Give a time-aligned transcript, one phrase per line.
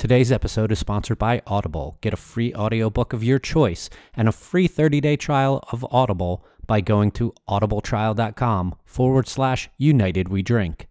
[0.00, 1.98] Today's episode is sponsored by Audible.
[2.00, 6.80] Get a free audiobook of your choice and a free 30-day trial of Audible by
[6.80, 10.88] going to audibletrial.com forward slash united we drink.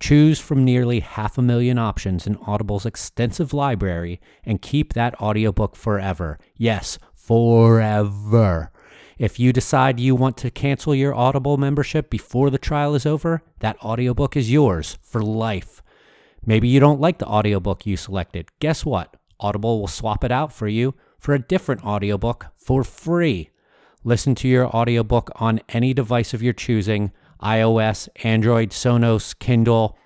[0.00, 5.76] Choose from nearly half a million options in Audible's extensive library and keep that audiobook
[5.76, 6.36] forever.
[6.56, 8.72] Yes, forever.
[9.18, 13.40] If you decide you want to cancel your Audible membership before the trial is over,
[13.60, 15.80] that audiobook is yours for life.
[16.44, 18.48] Maybe you don't like the audiobook you selected.
[18.60, 19.16] Guess what?
[19.40, 23.50] Audible will swap it out for you for a different audiobook for free.
[24.04, 27.12] Listen to your audiobook on any device of your choosing
[27.42, 29.96] iOS, Android, Sonos, Kindle.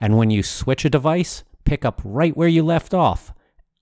[0.00, 3.32] And when you switch a device, pick up right where you left off.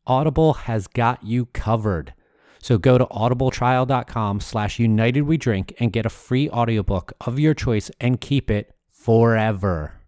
[0.07, 2.15] Audible has got you covered.
[2.63, 7.55] So go to audibletrial.com slash united we drink and get a free audiobook of your
[7.55, 10.00] choice and keep it forever.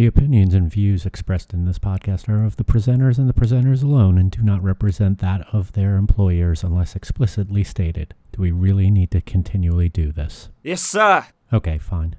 [0.00, 3.82] The opinions and views expressed in this podcast are of the presenters and the presenters
[3.82, 8.14] alone and do not represent that of their employers unless explicitly stated.
[8.32, 10.48] Do we really need to continually do this?
[10.62, 11.26] Yes, sir.
[11.52, 12.16] Okay, fine.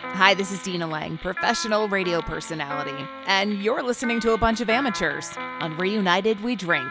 [0.00, 4.70] Hi, this is Dina Lang, professional radio personality, and you're listening to a bunch of
[4.70, 6.90] amateurs on Reunited We Drink.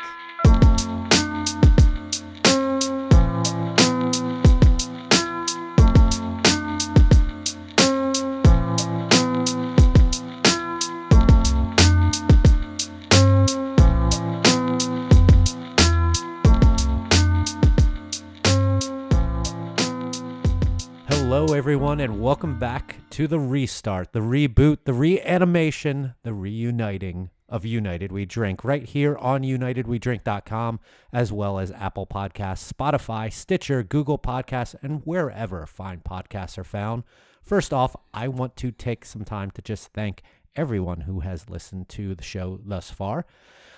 [21.45, 27.65] Hello, everyone, and welcome back to the restart, the reboot, the reanimation, the reuniting of
[27.65, 30.79] United We Drink right here on UnitedWeDrink.com,
[31.11, 37.03] as well as Apple Podcasts, Spotify, Stitcher, Google Podcasts, and wherever fine podcasts are found.
[37.41, 40.23] First off, I want to take some time to just thank
[40.55, 43.25] everyone who has listened to the show thus far.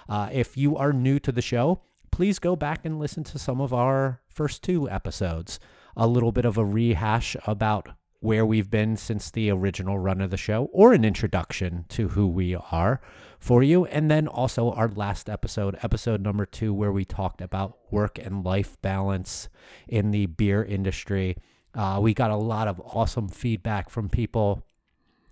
[0.08, 3.59] Uh, if you are new to the show, please go back and listen to some
[3.59, 5.59] of our first two episodes.
[5.98, 7.89] A little bit of a rehash about
[8.20, 12.28] where we've been since the original run of the show, or an introduction to who
[12.28, 13.00] we are
[13.39, 13.86] for you.
[13.86, 18.44] And then also our last episode, episode number two, where we talked about work and
[18.44, 19.48] life balance
[19.88, 21.38] in the beer industry.
[21.76, 24.64] Uh, we got a lot of awesome feedback from people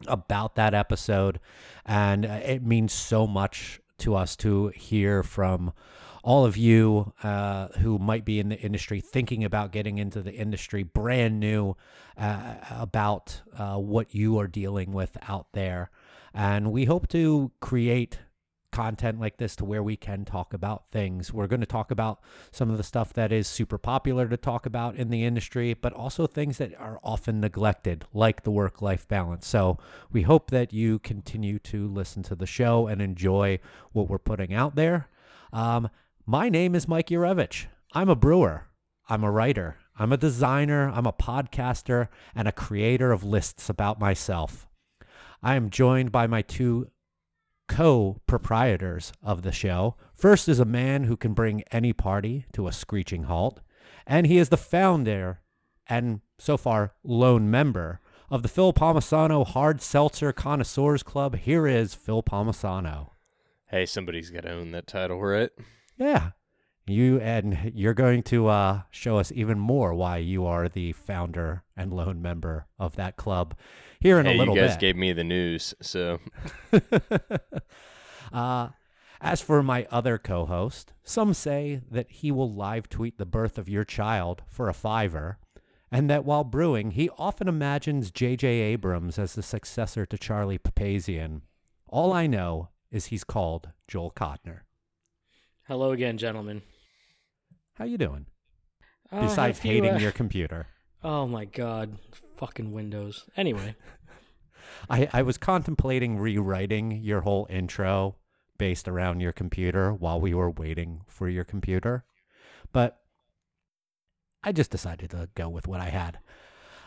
[0.05, 1.39] about that episode,
[1.85, 5.73] and it means so much to us to hear from
[6.23, 10.33] all of you uh, who might be in the industry, thinking about getting into the
[10.33, 11.75] industry, brand new,
[12.17, 15.91] uh, about uh, what you are dealing with out there.
[16.33, 18.19] And we hope to create
[18.71, 21.31] content like this to where we can talk about things.
[21.31, 24.65] We're going to talk about some of the stuff that is super popular to talk
[24.65, 29.07] about in the industry, but also things that are often neglected, like the work life
[29.07, 29.45] balance.
[29.45, 29.77] So
[30.11, 33.59] we hope that you continue to listen to the show and enjoy
[33.91, 35.07] what we're putting out there.
[35.51, 35.89] Um,
[36.25, 37.65] my name is Mike Yurevich.
[37.93, 38.67] I'm a brewer.
[39.09, 39.77] I'm a writer.
[39.97, 40.89] I'm a designer.
[40.89, 44.67] I'm a podcaster and a creator of lists about myself.
[45.41, 46.87] I am joined by my two
[47.67, 49.95] co proprietors of the show.
[50.15, 53.59] First is a man who can bring any party to a screeching halt,
[54.07, 55.41] and he is the founder
[55.87, 61.35] and so far lone member of the Phil Palmisano Hard Seltzer Connoisseurs Club.
[61.35, 63.09] Here is Phil Palmisano.
[63.67, 65.49] Hey, somebody's got to own that title, right?
[65.97, 66.31] Yeah.
[66.85, 71.63] You and you're going to uh, show us even more why you are the founder
[71.77, 73.55] and lone member of that club
[74.01, 74.61] here in hey, a little bit.
[74.61, 74.81] you guys bit.
[74.81, 76.19] gave me the news, so
[78.33, 78.67] uh,
[79.21, 83.57] as for my other co host, some say that he will live tweet the birth
[83.57, 85.37] of your child for a fiver,
[85.89, 88.45] and that while brewing, he often imagines J.J.
[88.45, 91.43] Abrams as the successor to Charlie Papazian.
[91.87, 94.61] All I know is he's called Joel Cotner.
[95.65, 96.61] Hello again, gentlemen.
[97.75, 98.25] How you doing?
[99.09, 100.67] Uh, I had a Besides few, hating uh, your computer.
[101.01, 101.97] Oh my god,
[102.35, 103.29] fucking Windows.
[103.37, 103.75] Anyway,
[104.89, 108.17] I, I was contemplating rewriting your whole intro
[108.57, 112.03] based around your computer while we were waiting for your computer,
[112.73, 112.97] but
[114.43, 116.19] I just decided to go with what I had.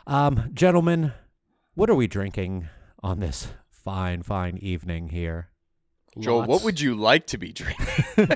[0.07, 1.13] Um, gentlemen,
[1.75, 2.69] what are we drinking
[3.03, 5.49] on this fine, fine evening here?
[6.19, 7.87] Joel, what would you like to be drinking?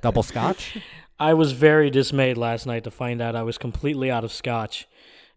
[0.00, 0.78] Double scotch?
[1.18, 4.88] I was very dismayed last night to find out I was completely out of scotch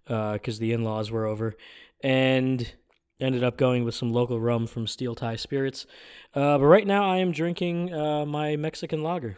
[0.05, 1.55] because the in-laws were over,
[2.01, 2.73] and
[3.19, 5.85] ended up going with some local rum from Steel Tie Spirits.
[6.33, 9.38] Uh, but right now, I am drinking uh, my Mexican lager.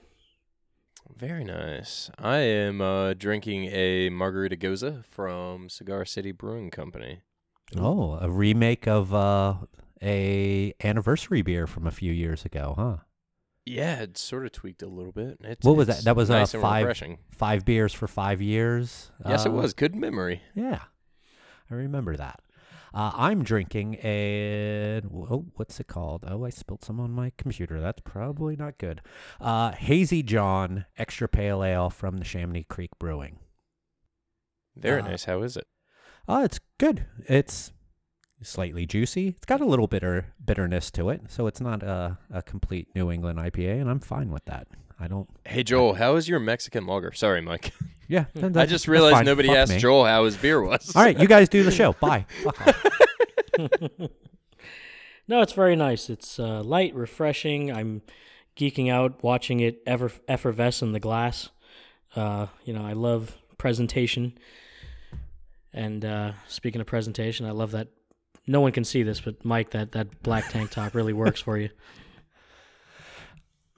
[1.15, 2.11] Very nice.
[2.19, 7.21] I am uh, drinking a Margarita Gose from Cigar City Brewing Company.
[7.75, 9.55] Oh, a remake of uh,
[10.01, 12.97] a anniversary beer from a few years ago, huh?
[13.65, 15.39] Yeah, it sort of tweaked a little bit.
[15.44, 16.03] It's, What was that?
[16.05, 16.97] That was, uh, nice and five-.
[17.31, 19.11] Five beers for five years.
[19.27, 19.73] Yes, it Uh, was.
[19.73, 20.41] Good memory.
[20.55, 20.83] Yeah,
[21.69, 22.39] I remember that.
[22.94, 26.23] Uh, I'm drinking a oh, what's it called?
[26.25, 27.81] Oh, I spilled some on my computer.
[27.81, 29.01] That's probably not good.
[29.41, 33.39] Uh, Hazy John Extra Pale Ale from the Chamonix Creek Brewing.
[34.77, 35.25] Very Uh, nice.
[35.25, 35.67] How is it?
[36.29, 37.05] Oh, it's good.
[37.27, 37.73] It's
[38.42, 39.30] slightly juicy.
[39.30, 43.12] It's got a little bitter bitterness to it, so it's not a, a complete New
[43.12, 44.68] England IPA, and I'm fine with that.
[45.00, 45.30] I don't.
[45.45, 47.12] Hey Joel, how is your Mexican lager?
[47.13, 47.74] Sorry, Mike.
[48.10, 48.24] Yeah,
[48.56, 49.80] I just realized nobody Fuck asked me.
[49.80, 50.95] Joel how his beer was.
[50.95, 51.92] All right, you guys do the show.
[52.00, 52.25] Bye.
[55.28, 56.10] No, it's very nice.
[56.10, 57.69] It's uh, light, refreshing.
[57.69, 58.01] I'm
[58.56, 61.50] geeking out watching it ever effervesce in the glass.
[62.16, 64.38] Uh, you know, I love presentation.
[65.74, 67.89] And uh, speaking of presentation, I love that.
[68.47, 71.57] No one can see this, but Mike, that, that black tank top really works for
[71.57, 71.69] you.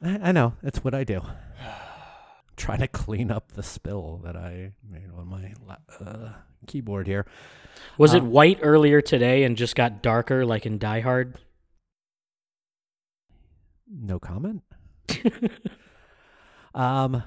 [0.02, 0.54] I I know.
[0.64, 1.22] It's what I do.
[2.56, 5.54] Trying to clean up the spill that I made on my
[6.06, 6.34] uh,
[6.68, 7.26] keyboard here.
[7.98, 11.38] Was it Um, white earlier today and just got darker, like in Die Hard?
[13.92, 14.62] No comment.
[16.76, 17.24] um,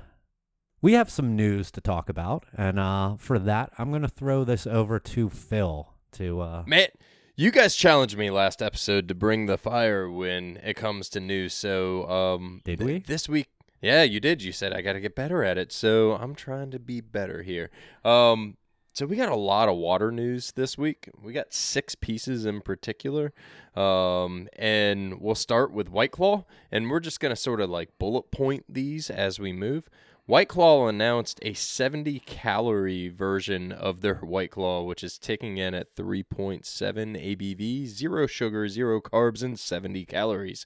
[0.80, 4.44] we have some news to talk about, and uh, for that, I'm going to throw
[4.44, 6.40] this over to Phil to.
[6.40, 6.88] Uh, Man,
[7.36, 11.54] you guys challenged me last episode to bring the fire when it comes to news.
[11.54, 12.98] So, um, Did we?
[13.00, 13.48] this week?
[13.80, 14.42] Yeah, you did.
[14.42, 15.72] You said I got to get better at it.
[15.72, 17.70] So I'm trying to be better here.
[18.04, 18.56] Um,
[18.92, 21.08] so we got a lot of water news this week.
[21.20, 23.32] We got six pieces in particular.
[23.74, 28.30] Um, and we'll start with White Claw, and we're just gonna sort of like bullet
[28.30, 29.88] point these as we move.
[30.26, 35.74] White Claw announced a 70 calorie version of their White Claw, which is ticking in
[35.74, 40.64] at 3.7 ABV, zero sugar, zero carbs, and 70 calories.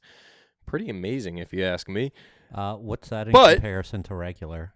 [0.66, 2.12] Pretty amazing, if you ask me.
[2.54, 4.74] uh, what's that in But- comparison to regular?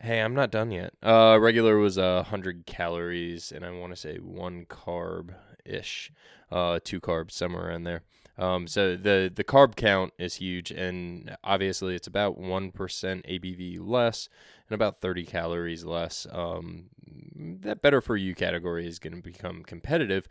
[0.00, 0.92] Hey, I'm not done yet.
[1.02, 5.34] Uh, regular was a hundred calories, and I want to say one carb
[5.64, 6.12] ish,
[6.52, 8.02] uh, two carbs somewhere in there.
[8.38, 13.78] Um, so the the carb count is huge, and obviously it's about one percent ABV
[13.80, 14.28] less
[14.68, 16.26] and about thirty calories less.
[16.30, 16.90] Um,
[17.34, 20.28] that better for you category is going to become competitive,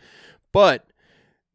[0.52, 0.88] but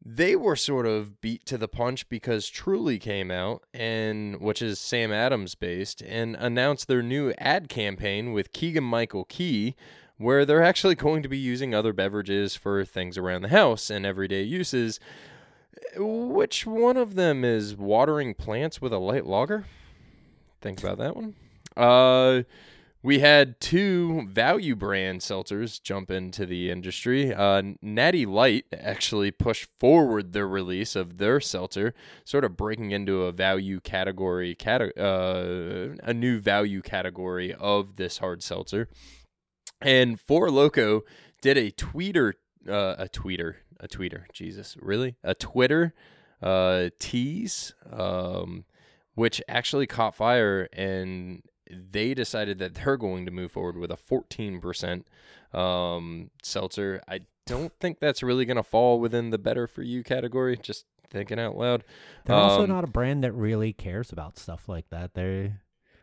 [0.05, 4.77] they were sort of beat to the punch because Truly came out and which is
[4.77, 9.75] Sam Adams based and announced their new ad campaign with Keegan Michael Key
[10.17, 14.05] where they're actually going to be using other beverages for things around the house and
[14.05, 14.99] everyday uses.
[15.97, 19.65] Which one of them is watering plants with a light lager?
[20.61, 21.35] Think about that one.
[21.75, 22.43] Uh
[23.03, 27.33] we had two value brand seltzers jump into the industry.
[27.33, 31.93] Uh, Natty Light actually pushed forward the release of their seltzer,
[32.23, 38.19] sort of breaking into a value category, cate- uh, a new value category of this
[38.19, 38.87] hard seltzer.
[39.81, 41.01] And Four Loco
[41.41, 42.35] did a tweeter,
[42.69, 44.23] uh, a tweeter, a tweeter.
[44.31, 45.15] Jesus, really?
[45.23, 45.93] A Twitter
[46.41, 48.65] uh, tease, um,
[49.15, 53.97] which actually caught fire and they decided that they're going to move forward with a
[53.97, 55.03] 14%
[55.57, 57.01] um, seltzer.
[57.07, 60.57] I don't think that's really going to fall within the better for you category.
[60.57, 61.83] Just thinking out loud.
[62.25, 65.13] They're also Um, not a brand that really cares about stuff like that.
[65.13, 65.61] They're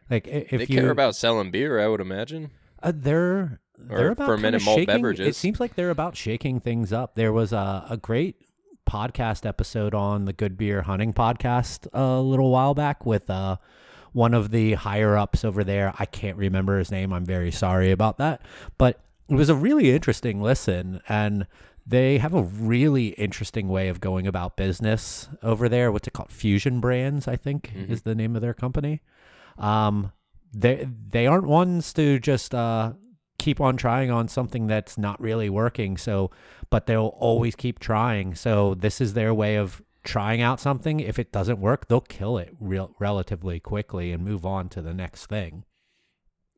[0.09, 2.51] like if they you care about selling beer, I would imagine.
[2.83, 7.15] Uh, they're they're about fermented malt shaking, It seems like they're about shaking things up.
[7.15, 8.37] There was a, a great
[8.89, 13.57] podcast episode on the Good Beer Hunting podcast a little while back with uh,
[14.13, 15.93] one of the higher ups over there.
[15.99, 17.13] I can't remember his name.
[17.13, 18.43] I'm very sorry about that,
[18.79, 21.47] but it was a really interesting listen and.
[21.87, 25.91] They have a really interesting way of going about business over there.
[25.91, 26.31] What's it called?
[26.31, 27.91] Fusion Brands, I think, Mhm.
[27.91, 29.01] is the name of their company.
[29.59, 30.13] Um,
[30.53, 32.93] they they aren't ones to just uh,
[33.41, 35.97] keep on trying on something that's not really working.
[35.97, 36.31] So,
[36.69, 38.35] but they'll always keep trying.
[38.35, 41.01] So this is their way of trying out something.
[41.01, 44.95] If it doesn't work, they'll kill it real relatively quickly and move on to the
[44.95, 45.65] next thing.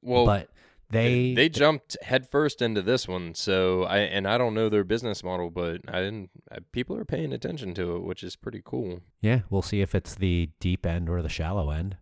[0.03, 0.51] Well, but
[0.91, 5.23] they they jumped headfirst into this one, so I and I don't know their business
[5.25, 6.31] model, but I didn't.
[6.51, 9.01] I, people are paying attention to it, which is pretty cool.
[9.21, 11.97] yeah, we'll see if it's the deep end or the shallow end.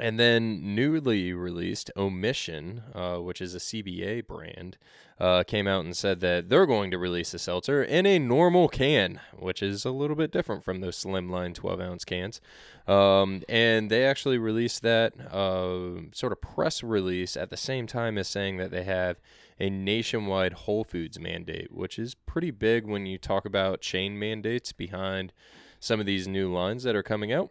[0.00, 4.78] And then newly released Omission, uh, which is a CBA brand,
[5.18, 8.68] uh, came out and said that they're going to release a seltzer in a normal
[8.68, 12.40] can, which is a little bit different from those slimline 12 ounce cans.
[12.86, 18.16] Um, and they actually released that uh, sort of press release at the same time
[18.16, 19.16] as saying that they have
[19.58, 24.72] a nationwide Whole Foods mandate, which is pretty big when you talk about chain mandates
[24.72, 25.32] behind
[25.80, 27.50] some of these new lines that are coming out.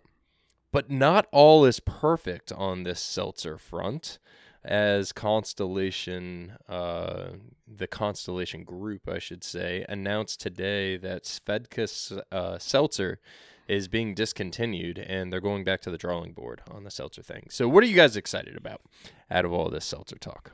[0.72, 4.20] But not all is perfect on this seltzer front,
[4.64, 7.30] as Constellation, uh,
[7.68, 13.20] the Constellation Group, I should say, announced today that Svedka uh, Seltzer
[13.68, 17.48] is being discontinued and they're going back to the drawing board on the seltzer thing.
[17.50, 18.82] So, what are you guys excited about
[19.30, 20.52] out of all this seltzer talk?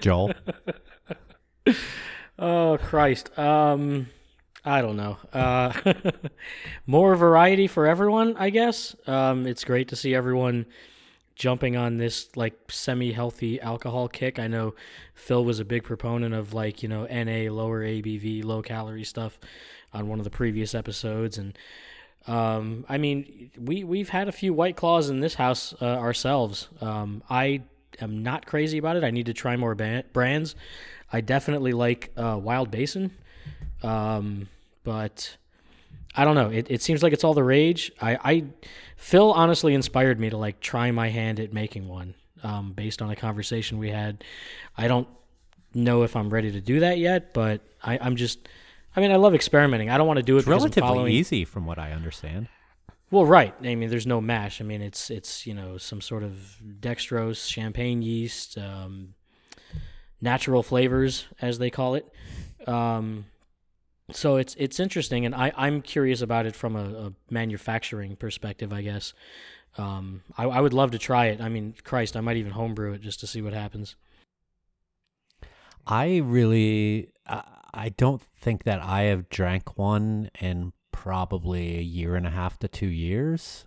[0.00, 0.32] Joel.
[2.38, 3.36] Oh Christ.
[3.38, 4.08] Um
[4.64, 5.16] I don't know.
[5.32, 5.72] Uh
[6.86, 8.94] more variety for everyone, I guess.
[9.06, 10.66] Um it's great to see everyone
[11.34, 14.38] jumping on this like semi-healthy alcohol kick.
[14.38, 14.74] I know
[15.14, 19.38] Phil was a big proponent of like, you know, NA lower ABV, low calorie stuff
[19.92, 21.56] on one of the previous episodes and
[22.26, 26.68] um, I mean, we we've had a few white claws in this house uh, ourselves.
[26.80, 27.62] Um, I
[28.00, 29.04] am not crazy about it.
[29.04, 30.54] I need to try more brands.
[31.12, 33.10] I definitely like uh, Wild Basin,
[33.82, 34.48] um,
[34.84, 35.36] but
[36.14, 36.50] I don't know.
[36.50, 37.90] It, it seems like it's all the rage.
[38.00, 38.44] I, I
[38.96, 43.10] Phil honestly inspired me to like try my hand at making one um, based on
[43.10, 44.24] a conversation we had.
[44.76, 45.08] I don't
[45.74, 48.48] know if I'm ready to do that yet, but I, I'm just.
[48.94, 49.88] I mean, I love experimenting.
[49.88, 51.12] I don't want to do it It's relatively following.
[51.12, 52.48] easy from what I understand.
[53.10, 53.54] Well, right.
[53.62, 54.60] I mean, there's no mash.
[54.60, 59.14] I mean, it's it's you know some sort of dextrose, champagne yeast, um,
[60.20, 62.06] natural flavors as they call it.
[62.66, 63.26] Um,
[64.12, 68.72] so it's it's interesting, and I I'm curious about it from a, a manufacturing perspective,
[68.72, 69.14] I guess.
[69.78, 71.40] Um, I, I would love to try it.
[71.40, 73.96] I mean, Christ, I might even homebrew it just to see what happens.
[75.86, 77.42] I really, I
[77.74, 82.58] I don't think that I have drank one in probably a year and a half
[82.60, 83.66] to two years.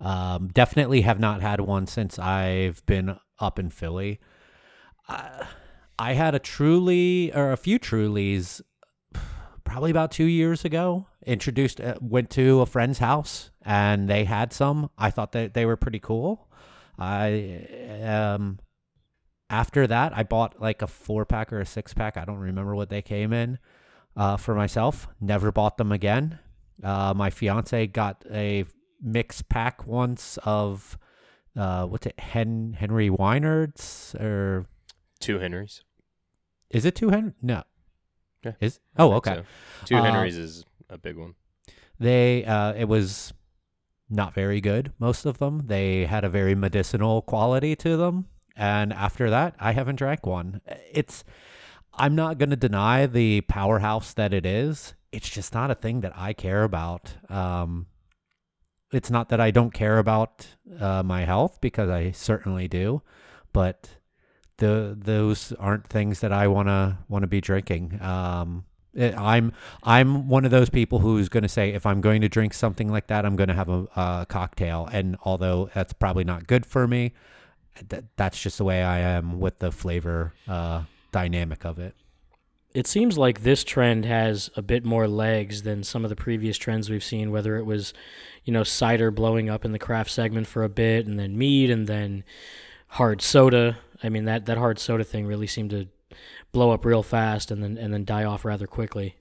[0.00, 4.20] Um, definitely have not had one since I've been up in Philly.
[5.08, 5.44] Uh,
[5.98, 8.60] I had a truly or a few trulies
[9.68, 11.06] probably about two years ago.
[11.26, 14.90] Introduced, uh, went to a friend's house and they had some.
[14.96, 16.48] I thought that they were pretty cool.
[16.98, 17.66] I
[18.02, 18.58] um
[19.50, 22.16] after that, I bought like a four pack or a six pack.
[22.16, 23.58] I don't remember what they came in
[24.16, 25.06] uh, for myself.
[25.20, 26.38] Never bought them again.
[26.82, 28.64] Uh, my fiance got a
[29.02, 30.98] mix pack once of
[31.56, 34.66] uh, what's it, Hen- Henry Weinhard's or
[35.20, 35.82] Two Henrys.
[36.70, 37.32] is it two Henry?
[37.42, 37.62] No.
[38.44, 39.34] Yeah, Is I oh okay.
[39.34, 39.44] so.
[39.84, 41.34] Two Uh, Henrys is a big one.
[41.98, 43.32] They uh, it was
[44.08, 44.92] not very good.
[44.98, 48.26] Most of them they had a very medicinal quality to them,
[48.56, 50.60] and after that, I haven't drank one.
[50.92, 51.24] It's
[51.94, 54.94] I'm not going to deny the powerhouse that it is.
[55.10, 57.14] It's just not a thing that I care about.
[57.28, 57.86] Um,
[58.92, 60.46] it's not that I don't care about
[60.78, 63.02] uh, my health because I certainly do,
[63.52, 63.97] but
[64.58, 68.00] the those aren't things that I want to be drinking.
[68.02, 72.20] Um, it- I'm I'm one of those people who's going to say if I'm going
[72.20, 74.88] to drink something like that, I'm going to have a, a cocktail.
[74.92, 77.12] And although that's probably not good for me,
[77.88, 81.94] th- that's just the way I am with the flavor uh, dynamic of it.
[82.74, 86.58] It seems like this trend has a bit more legs than some of the previous
[86.58, 87.94] trends we've seen, whether it was,
[88.44, 91.70] you know, cider blowing up in the craft segment for a bit and then mead
[91.70, 92.24] and then
[92.88, 93.78] hard soda.
[94.02, 95.88] I mean that, that hard soda thing really seemed to
[96.52, 99.16] blow up real fast and then and then die off rather quickly.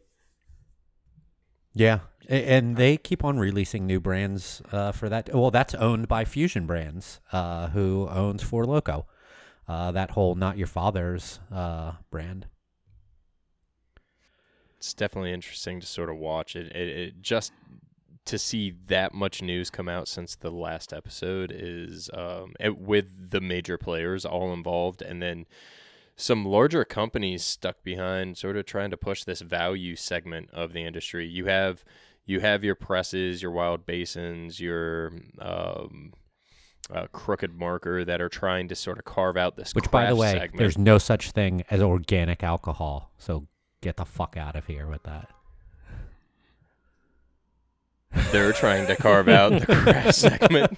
[1.74, 5.34] Yeah, and they keep on releasing new brands uh, for that.
[5.34, 9.06] Well, that's owned by Fusion Brands, uh, who owns Four Loco.
[9.68, 12.48] Uh, that whole not your father's uh, brand.
[14.78, 16.76] It's definitely interesting to sort of watch it.
[16.76, 17.52] It, it just
[18.28, 23.32] to see that much news come out since the last episode is um, it, with
[23.32, 25.46] the major players all involved, and then
[26.16, 30.84] some larger companies stuck behind, sort of trying to push this value segment of the
[30.84, 31.28] industry.
[31.28, 31.84] You have
[32.26, 36.12] you have your presses, your wild basins, your um,
[36.94, 39.74] uh, crooked marker that are trying to sort of carve out this.
[39.74, 40.58] Which, by the way, segment.
[40.58, 43.14] there's no such thing as organic alcohol.
[43.18, 43.48] So
[43.82, 45.30] get the fuck out of here with that.
[48.32, 50.78] They're trying to carve out the grass segment.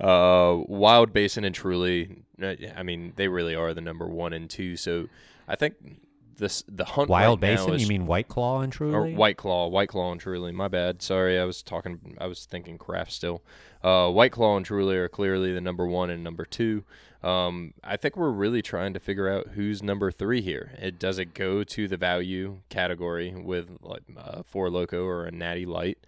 [0.00, 4.50] Uh, Wild Basin and Truly, uh, I mean, they really are the number one and
[4.50, 4.76] two.
[4.76, 5.08] So
[5.48, 5.74] I think
[6.36, 7.74] this the hunt Wild right Basin?
[7.74, 9.14] is- You mean White Claw and or Truly?
[9.14, 10.52] White Claw, White Claw and Truly.
[10.52, 11.02] My bad.
[11.02, 12.16] Sorry, I was talking.
[12.20, 13.42] I was thinking craft still.
[13.82, 16.84] Uh, White Claw and Truly are clearly the number one and number two.
[17.22, 20.72] Um, I think we're really trying to figure out who's number three here.
[20.78, 25.30] It does it go to the value category with like uh, Four Loco or a
[25.30, 25.98] Natty Light,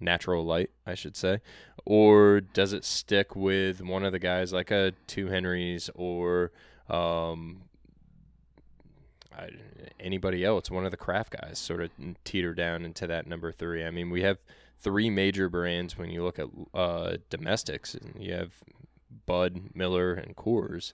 [0.00, 1.38] Natural Light, I should say,
[1.86, 6.52] or does it stick with one of the guys like a Two Henrys or
[6.90, 7.62] um,
[9.36, 9.50] I,
[10.00, 11.90] anybody else, one of the craft guys, sort of
[12.24, 13.84] teeter down into that number three.
[13.84, 14.38] I mean, we have
[14.78, 17.94] three major brands when you look at uh, domestics.
[17.94, 18.52] And you have
[19.26, 20.92] Bud, Miller, and Coors.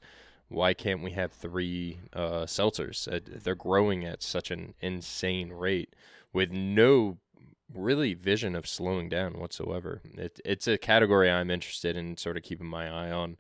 [0.49, 3.11] Why can't we have three uh, seltzers?
[3.11, 5.95] Uh, they're growing at such an insane rate
[6.33, 7.19] with no
[7.75, 10.03] really vision of slowing down whatsoever.
[10.15, 13.39] It, it's a category I'm interested in sort of keeping my eye on.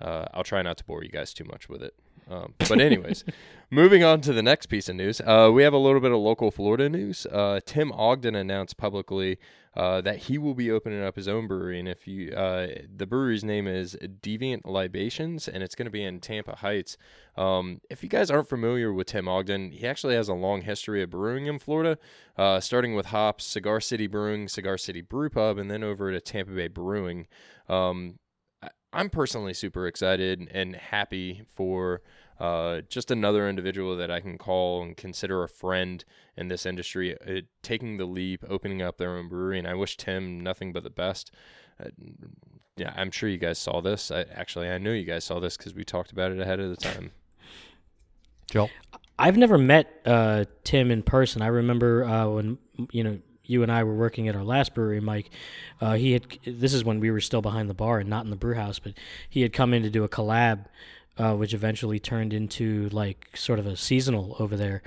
[0.00, 1.94] Uh, I'll try not to bore you guys too much with it.
[2.30, 3.24] Um, but anyways,
[3.70, 6.18] moving on to the next piece of news, uh, we have a little bit of
[6.18, 7.26] local Florida news.
[7.26, 9.38] Uh, Tim Ogden announced publicly
[9.74, 13.06] uh, that he will be opening up his own brewery, and if you, uh, the
[13.06, 16.98] brewery's name is Deviant Libations, and it's going to be in Tampa Heights.
[17.36, 21.02] Um, if you guys aren't familiar with Tim Ogden, he actually has a long history
[21.02, 21.98] of brewing in Florida,
[22.36, 26.20] uh, starting with hops, Cigar City Brewing, Cigar City Brew Pub, and then over to
[26.20, 27.26] Tampa Bay Brewing.
[27.68, 28.18] Um,
[28.92, 32.02] I'm personally super excited and happy for
[32.38, 36.04] uh, just another individual that I can call and consider a friend
[36.36, 39.58] in this industry, uh, taking the leap, opening up their own brewery.
[39.58, 41.30] And I wish Tim nothing but the best.
[41.82, 41.88] Uh,
[42.76, 44.10] yeah, I'm sure you guys saw this.
[44.10, 46.70] I, actually, I know you guys saw this because we talked about it ahead of
[46.70, 47.12] the time.
[48.50, 48.70] Joel?
[49.18, 51.42] I've never met uh, Tim in person.
[51.42, 52.58] I remember uh, when
[52.90, 55.30] you know you and I were working at our last brewery, Mike,
[55.80, 56.38] uh, he had.
[56.44, 58.78] This is when we were still behind the bar and not in the brew house,
[58.78, 58.94] but
[59.28, 60.66] he had come in to do a collab,
[61.18, 64.82] uh, which eventually turned into like sort of a seasonal over there.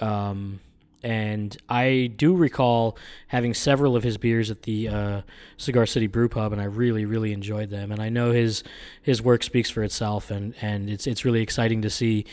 [0.00, 0.60] Um,
[1.02, 2.96] and I do recall
[3.28, 5.22] having several of his beers at the uh,
[5.56, 7.90] Cigar City Brew Pub, and I really, really enjoyed them.
[7.90, 8.62] And I know his
[9.02, 12.24] his work speaks for itself, and, and it's it's really exciting to see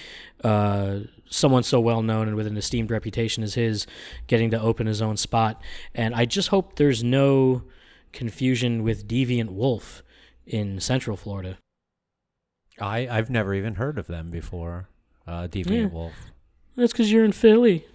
[0.44, 1.00] uh,
[1.30, 3.88] someone so well known and with an esteemed reputation as his
[4.28, 5.62] getting to open his own spot.
[5.96, 7.64] And I just hope there's no
[8.12, 10.04] confusion with Deviant Wolf
[10.46, 11.58] in Central Florida.
[12.80, 14.90] I I've never even heard of them before.
[15.28, 15.86] Uh, Deviant Yeah.
[15.88, 16.14] Wolf.
[16.76, 17.86] That's because you're in Philly.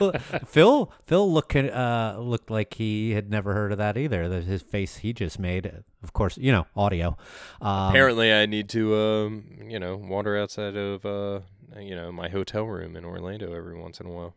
[0.00, 0.12] Well,
[0.46, 4.28] Phil Phil look uh looked like he had never heard of that either.
[4.28, 7.16] The, his face he just made, of course, you know, audio.
[7.60, 11.40] Um, Apparently, I need to, um, you know, wander outside of, uh,
[11.78, 14.34] you know, my hotel room in Orlando every once in a while.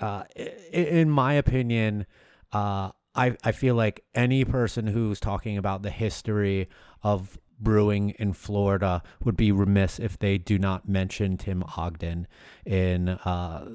[0.00, 0.24] uh,
[0.72, 2.06] in my opinion,
[2.52, 6.68] uh, I I feel like any person who's talking about the history
[7.02, 12.26] of brewing in Florida would be remiss if they do not mention Tim Ogden
[12.64, 13.68] in uh,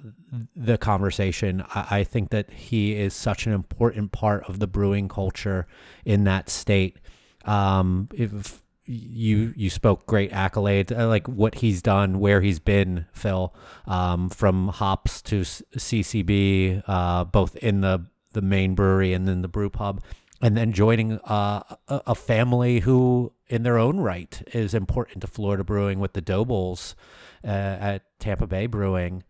[0.55, 1.63] the conversation.
[1.73, 5.67] I, I think that he is such an important part of the brewing culture
[6.05, 6.97] in that state.
[7.45, 13.05] Um, if you you spoke great accolades, I like what he's done, where he's been,
[13.13, 13.53] Phil,
[13.85, 19.47] um, from hops to CCB, uh, both in the the main brewery and then the
[19.47, 20.01] brew pub,
[20.41, 25.63] and then joining uh, a family who, in their own right, is important to Florida
[25.63, 26.95] brewing with the Dobles
[27.43, 29.21] uh, at Tampa Bay Brewing.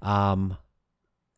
[0.00, 0.56] Um,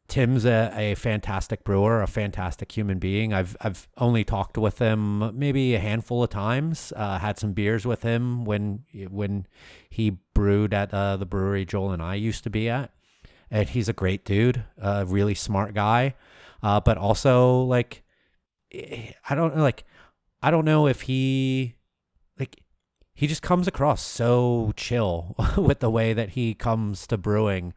[0.09, 3.33] Tim's a, a fantastic brewer, a fantastic human being.
[3.33, 6.93] I've I've only talked with him maybe a handful of times.
[6.95, 9.47] Uh, had some beers with him when when
[9.89, 12.91] he brewed at uh, the brewery Joel and I used to be at,
[13.51, 16.15] and he's a great dude, a really smart guy,
[16.63, 18.03] uh, but also like
[18.71, 19.85] I don't like
[20.43, 21.77] I don't know if he
[23.15, 27.73] he just comes across so chill with the way that he comes to brewing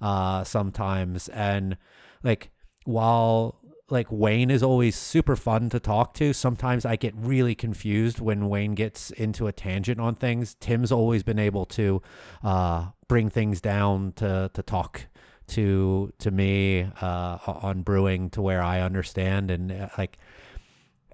[0.00, 1.28] uh sometimes.
[1.28, 1.76] And
[2.22, 2.50] like
[2.84, 3.56] while
[3.88, 8.48] like Wayne is always super fun to talk to sometimes I get really confused when
[8.48, 10.54] Wayne gets into a tangent on things.
[10.60, 12.02] Tim's always been able to
[12.42, 15.06] uh bring things down to to talk
[15.48, 19.50] to to me uh on brewing to where I understand.
[19.50, 20.18] And uh, like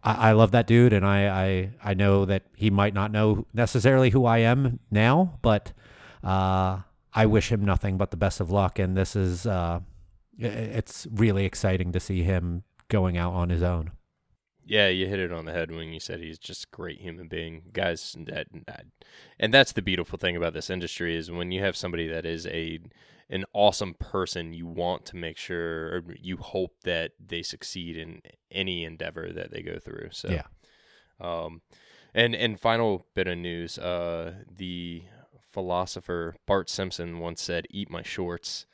[0.07, 3.47] I, I love that dude, and I, I I know that he might not know
[3.53, 5.73] necessarily who I am now, but
[6.23, 6.81] uh,
[7.13, 8.79] I wish him nothing but the best of luck.
[8.79, 9.81] And this is uh,
[10.39, 13.91] it's really exciting to see him going out on his own.
[14.65, 17.29] Yeah, you hit it on the head when you said he's just a great human
[17.29, 18.17] being, guys.
[18.27, 18.87] That, that
[19.39, 22.47] and that's the beautiful thing about this industry is when you have somebody that is
[22.47, 22.81] a
[23.29, 28.23] an awesome person, you want to make sure, or you hope that they succeed in
[28.51, 30.09] any endeavor that they go through.
[30.13, 30.47] So, Yeah.
[31.21, 31.63] Um,
[32.15, 35.05] and and final bit of news, uh, the
[35.53, 38.67] philosopher Bart Simpson once said, "Eat my shorts."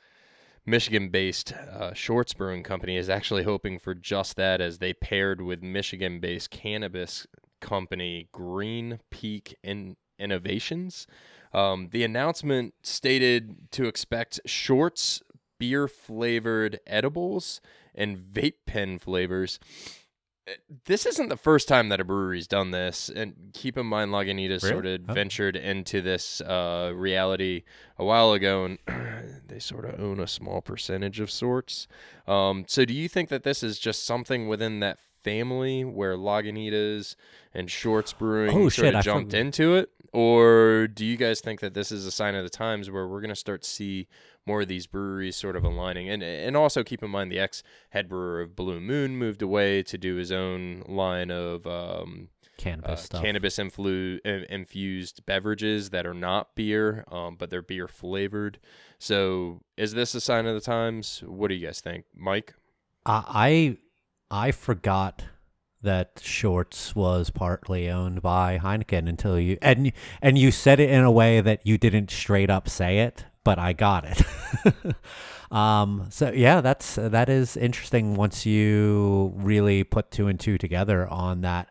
[0.65, 5.61] Michigan-based uh, Short's Brewing Company is actually hoping for just that, as they paired with
[5.61, 7.27] Michigan-based cannabis
[7.59, 11.05] company Green Peak In- Innovations.
[11.53, 15.21] Um, the announcement stated to expect shorts,
[15.59, 17.61] beer-flavored edibles,
[17.95, 19.59] and vape pen flavors
[20.83, 23.07] this isn't the first time that a brewery's done this.
[23.09, 24.73] And keep in mind, Lagunitas Really?
[24.73, 25.13] sort of Oh.
[25.13, 27.63] ventured into this uh, reality
[27.97, 28.77] a while ago, and
[29.47, 31.87] they sort of own a small percentage of sorts.
[32.27, 37.15] Um, so, do you think that this is just something within that family where Lagunitas
[37.53, 39.91] and Short's Brewing Oh, sort shit, of jumped forg- into it?
[40.13, 43.19] Or do you guys think that this is a sign of the times where we're
[43.19, 44.07] going to start to see
[44.45, 46.07] more of these breweries sort of aligning?
[46.07, 49.81] And and also keep in mind the ex head brewer of Blue Moon moved away
[49.83, 53.21] to do his own line of um, Cannabis uh, stuff.
[53.23, 58.59] cannabis influ- infused beverages that are not beer, um, but they're beer flavored.
[58.99, 61.23] So is this a sign of the times?
[61.25, 62.53] What do you guys think, Mike?
[63.05, 63.77] I
[64.29, 65.25] I forgot
[65.83, 69.91] that Short's was partly owned by Heineken until you and
[70.21, 73.59] and you said it in a way that you didn't straight up say it, but
[73.59, 74.95] I got it.
[75.51, 81.07] um so yeah, that's that is interesting once you really put two and two together
[81.07, 81.69] on that.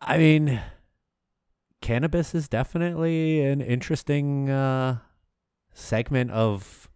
[0.00, 0.60] I mean
[1.80, 4.98] cannabis is definitely an interesting uh
[5.72, 6.88] segment of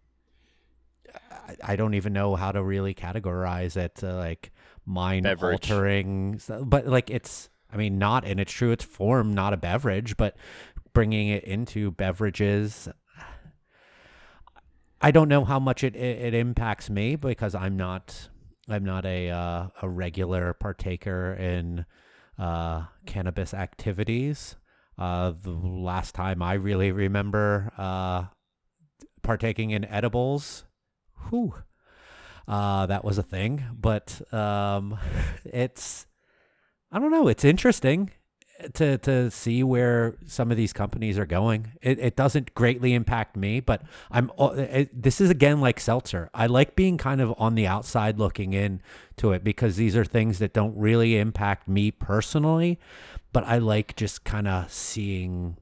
[1.61, 4.03] I- don't even know how to really categorize it.
[4.03, 4.51] Uh, like
[4.85, 7.49] mind altering, but like it's.
[7.71, 10.37] I mean, not in its true its form, not a beverage, but
[10.93, 12.87] bringing it into beverages.
[15.01, 18.29] I don't know how much it, it, it impacts me because I'm not
[18.69, 21.85] I'm not a uh, a regular partaker in
[22.37, 24.55] uh, cannabis activities.
[24.97, 28.25] Uh, the last time I really remember uh,
[29.23, 30.65] partaking in edibles,
[31.29, 31.55] whew,
[32.47, 33.63] uh, that was a thing.
[33.79, 34.97] But um,
[35.45, 36.05] it's
[36.91, 37.27] I don't know.
[37.27, 38.11] It's interesting
[38.73, 41.71] to to see where some of these companies are going.
[41.81, 44.31] It, it doesn't greatly impact me, but I'm.
[44.37, 46.29] It, this is again like seltzer.
[46.33, 48.81] I like being kind of on the outside looking in
[49.17, 52.79] to it because these are things that don't really impact me personally,
[53.31, 55.57] but I like just kind of seeing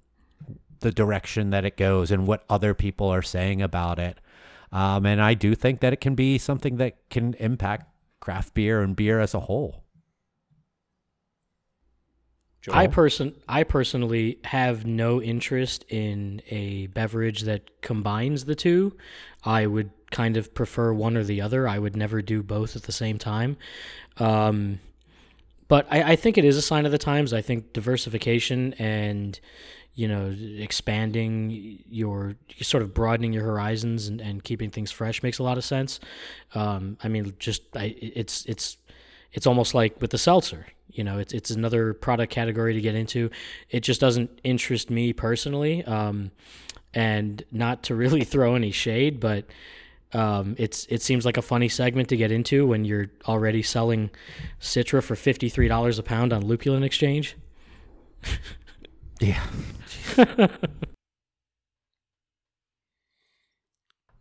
[0.81, 4.19] the direction that it goes and what other people are saying about it.
[4.71, 7.87] Um, and I do think that it can be something that can impact
[8.19, 9.83] craft beer and beer as a whole.
[12.71, 18.95] I person I personally have no interest in a beverage that combines the two.
[19.43, 21.67] I would kind of prefer one or the other.
[21.67, 23.57] I would never do both at the same time.
[24.17, 24.79] Um,
[25.67, 27.33] but I, I think it is a sign of the times.
[27.33, 29.39] I think diversification and
[29.93, 35.39] you know expanding your sort of broadening your horizons and, and keeping things fresh makes
[35.39, 35.99] a lot of sense.
[36.55, 38.77] Um, I mean, just I, it's it's
[39.33, 40.67] it's almost like with the seltzer.
[40.89, 43.29] You know, it's it's another product category to get into.
[43.69, 45.83] It just doesn't interest me personally.
[45.85, 46.31] Um,
[46.93, 49.45] and not to really throw any shade, but
[50.13, 54.09] um, it's it seems like a funny segment to get into when you're already selling
[54.59, 57.37] Citra for fifty three dollars a pound on Lupulin Exchange.
[59.21, 59.43] Yeah.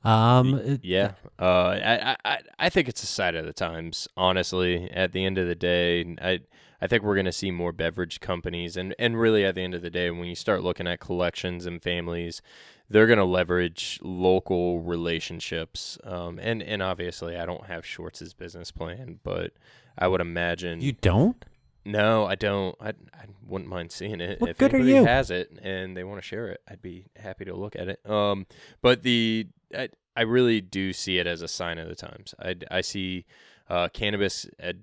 [0.04, 0.78] um.
[0.82, 4.08] Yeah, uh, I, I I think it's a sign of the times.
[4.16, 6.40] Honestly, at the end of the day, I
[6.80, 9.82] I think we're gonna see more beverage companies, and and really at the end of
[9.82, 12.40] the day, when you start looking at collections and families,
[12.88, 15.98] they're gonna leverage local relationships.
[16.04, 19.52] Um, and and obviously, I don't have Short's business plan, but
[19.98, 21.44] I would imagine You don't?
[21.84, 22.76] No, I don't.
[22.80, 24.40] I, I wouldn't mind seeing it.
[24.40, 25.04] What if good are anybody you?
[25.04, 28.08] has it and they want to share it, I'd be happy to look at it.
[28.08, 28.46] Um,
[28.82, 32.34] but the I, I really do see it as a sign of the times.
[32.38, 33.24] I, I see
[33.68, 34.74] uh, cannabis uh,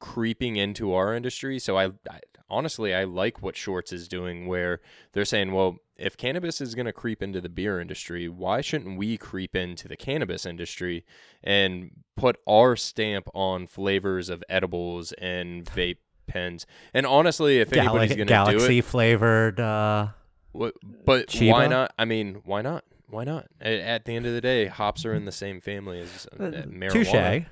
[0.00, 1.58] creeping into our industry.
[1.58, 4.80] So I, I honestly I like what Short's is doing, where
[5.12, 8.98] they're saying, well, if cannabis is going to creep into the beer industry, why shouldn't
[8.98, 11.04] we creep into the cannabis industry
[11.42, 16.66] and put our stamp on flavors of edibles and vape pens?
[16.92, 19.60] And honestly, if Gal- anybody's going to do galaxy it, flavored.
[19.60, 20.08] Uh,
[20.58, 20.68] wh-
[21.04, 21.50] but Chiba?
[21.52, 21.92] why not?
[21.98, 22.84] I mean, why not?
[23.08, 23.46] Why not?
[23.60, 26.44] A- At the end of the day, hops are in the same family as uh,
[26.66, 26.92] marijuana.
[27.44, 27.46] touche.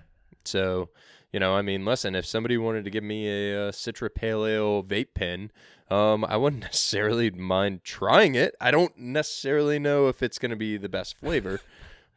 [0.44, 0.88] So,
[1.32, 4.84] you know, I mean, listen, if somebody wanted to give me a, uh Citra Paleo
[4.84, 5.52] vape pen,
[5.90, 8.54] um, I wouldn't necessarily mind trying it.
[8.60, 11.60] I don't necessarily know if it's going to be the best flavor,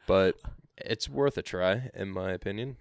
[0.07, 0.35] but
[0.77, 2.77] it's worth a try, in my opinion.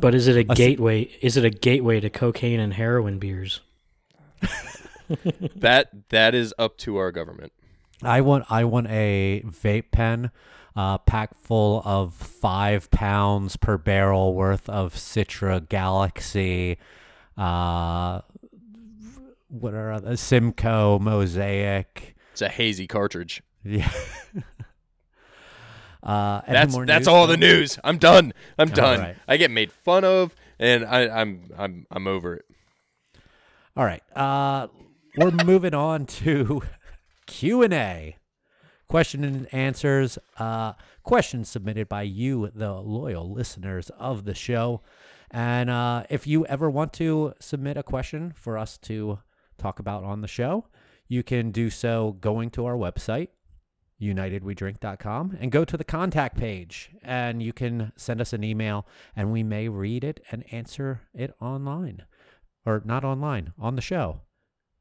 [0.00, 1.10] But is it a s- gateway?
[1.20, 3.60] Is it a gateway to cocaine and heroin beers?
[5.56, 7.52] that that is up to our government.
[8.02, 10.30] I want I want a vape pen,
[10.76, 16.78] uh, pack full of five pounds per barrel worth of Citra Galaxy,
[17.36, 18.20] uh,
[19.48, 22.14] what are other Simcoe Mosaic.
[22.32, 23.42] It's a hazy cartridge.
[23.64, 23.90] Yeah.
[26.08, 27.78] uh, That's that's all the news.
[27.84, 28.32] I'm done.
[28.58, 29.00] I'm done.
[29.00, 29.16] right.
[29.28, 32.44] I get made fun of and I, I'm I'm I'm over it.
[33.76, 34.02] All right.
[34.16, 34.68] Uh,
[35.16, 36.62] we're moving on to
[37.26, 38.16] Q and A,
[38.88, 40.18] question and answers.
[40.38, 44.82] Uh, questions submitted by you, the loyal listeners of the show.
[45.30, 49.18] And uh, if you ever want to submit a question for us to
[49.58, 50.66] talk about on the show,
[51.06, 53.28] you can do so going to our website,
[54.00, 56.90] unitedwedrink.com, and go to the contact page.
[57.02, 61.34] And you can send us an email, and we may read it and answer it
[61.40, 62.02] online.
[62.64, 64.22] Or not online, on the show.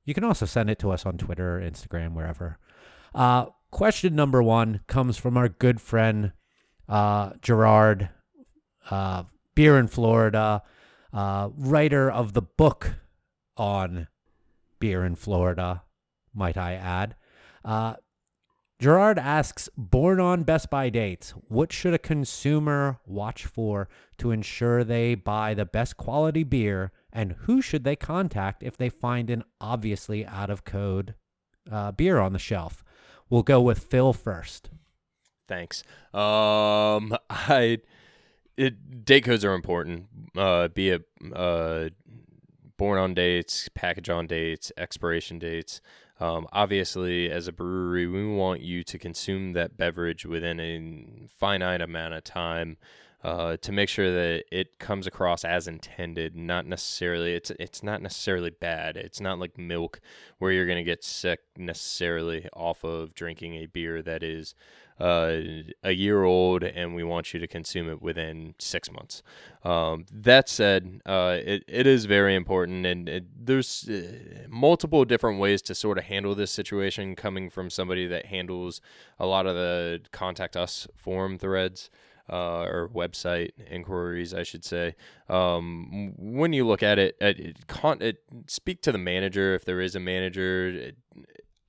[0.05, 2.59] You can also send it to us on Twitter, Instagram, wherever.
[3.13, 6.33] Uh, question number one comes from our good friend
[6.87, 8.09] uh, Gerard,
[8.89, 9.23] uh,
[9.55, 10.63] Beer in Florida,
[11.11, 12.95] uh, writer of the book
[13.57, 14.07] on
[14.79, 15.83] beer in Florida,
[16.33, 17.15] might I add.
[18.79, 24.83] Gerard asks, born on Best Buy dates, what should a consumer watch for to ensure
[24.83, 29.43] they buy the best quality beer, and who should they contact if they find an
[29.59, 31.15] obviously out of code
[31.71, 32.83] uh, beer on the shelf?
[33.31, 34.69] We'll go with Phil first.
[35.47, 35.83] Thanks.
[36.13, 37.79] Um, I
[38.57, 40.05] it date codes are important.
[40.35, 41.89] Uh, be it uh,
[42.77, 45.81] born on dates, package on dates, expiration dates.
[46.19, 51.81] Um, obviously, as a brewery, we want you to consume that beverage within a finite
[51.81, 52.77] amount of time
[53.23, 56.35] uh, to make sure that it comes across as intended.
[56.35, 58.97] Not necessarily it's it's not necessarily bad.
[58.97, 59.99] It's not like milk
[60.37, 64.55] where you're gonna get sick necessarily off of drinking a beer that is
[64.99, 65.37] uh,
[65.83, 69.21] a year old, and we want you to consume it within six months.
[69.63, 75.39] Um, that said, uh, it, it is very important, and it, there's uh, multiple different
[75.39, 78.81] ways to sort of handle this situation coming from somebody that handles
[79.19, 81.89] a lot of the contact us forum threads.
[82.29, 84.95] Uh, or website inquiries, I should say.
[85.29, 89.63] Um, when you look at it, it, it, con- it, speak to the manager if
[89.63, 90.67] there is a manager.
[90.67, 90.97] It,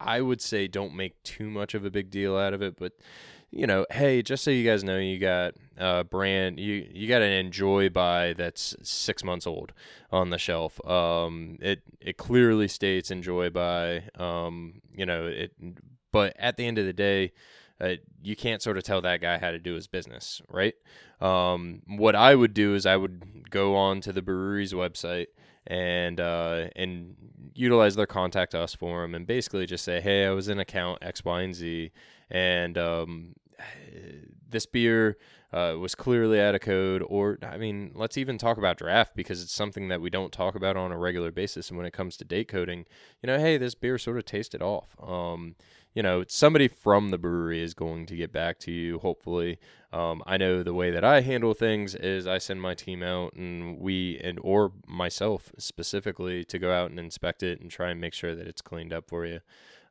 [0.00, 2.92] I would say don't make too much of a big deal out of it, but
[3.50, 7.22] you know, hey, just so you guys know, you got a brand, you you got
[7.22, 9.72] an Enjoy by that's six months old
[10.10, 10.84] on the shelf.
[10.86, 15.52] Um, it it clearly states Enjoy by, um, you know, it,
[16.12, 17.32] but at the end of the day,
[17.80, 20.74] uh, you can't sort of tell that guy how to do his business, right?
[21.20, 25.28] Um, what I would do is I would go on to the brewery's website
[25.68, 27.14] and uh, and
[27.54, 31.24] utilize their contact us form and basically just say, hey, I was in account X,
[31.24, 31.92] Y, and Z,
[32.30, 33.34] and um,
[34.48, 35.18] this beer
[35.52, 37.02] uh, was clearly out of code.
[37.06, 40.54] Or I mean, let's even talk about draft because it's something that we don't talk
[40.54, 41.68] about on a regular basis.
[41.68, 42.86] And when it comes to date coding,
[43.22, 44.96] you know, hey, this beer sort of tasted off.
[45.02, 45.54] Um,
[45.98, 49.58] you know, somebody from the brewery is going to get back to you, hopefully.
[49.92, 53.32] Um, I know the way that I handle things is I send my team out
[53.32, 58.00] and we, and or myself specifically, to go out and inspect it and try and
[58.00, 59.40] make sure that it's cleaned up for you.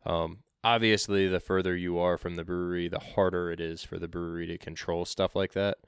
[0.05, 4.07] Um, obviously, the further you are from the brewery, the harder it is for the
[4.07, 5.79] brewery to control stuff like that.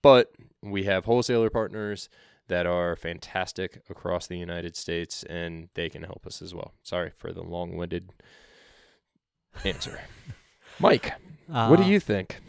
[0.00, 2.08] But we have wholesaler partners
[2.48, 6.72] that are fantastic across the United States, and they can help us as well.
[6.82, 8.12] Sorry for the long winded
[9.64, 10.00] answer.
[10.78, 11.12] Mike,
[11.52, 12.40] uh, what do uh, you think?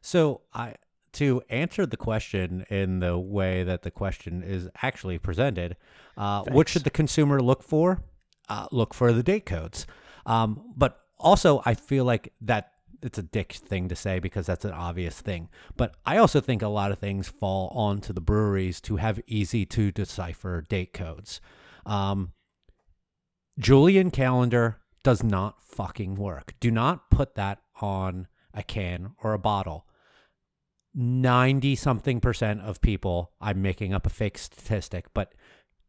[0.00, 0.74] So I
[1.12, 5.76] to answer the question in the way that the question is actually presented,
[6.16, 8.02] uh, what should the consumer look for?
[8.48, 9.86] Uh, look for the date codes.
[10.26, 12.72] Um, but also, I feel like that
[13.02, 15.48] it's a dick thing to say because that's an obvious thing.
[15.76, 19.66] But I also think a lot of things fall onto the breweries to have easy
[19.66, 21.40] to decipher date codes.
[21.84, 22.32] Um,
[23.58, 26.54] Julian calendar does not fucking work.
[26.60, 29.86] Do not put that on a can or a bottle.
[30.94, 35.34] 90 something percent of people, I'm making up a fake statistic, but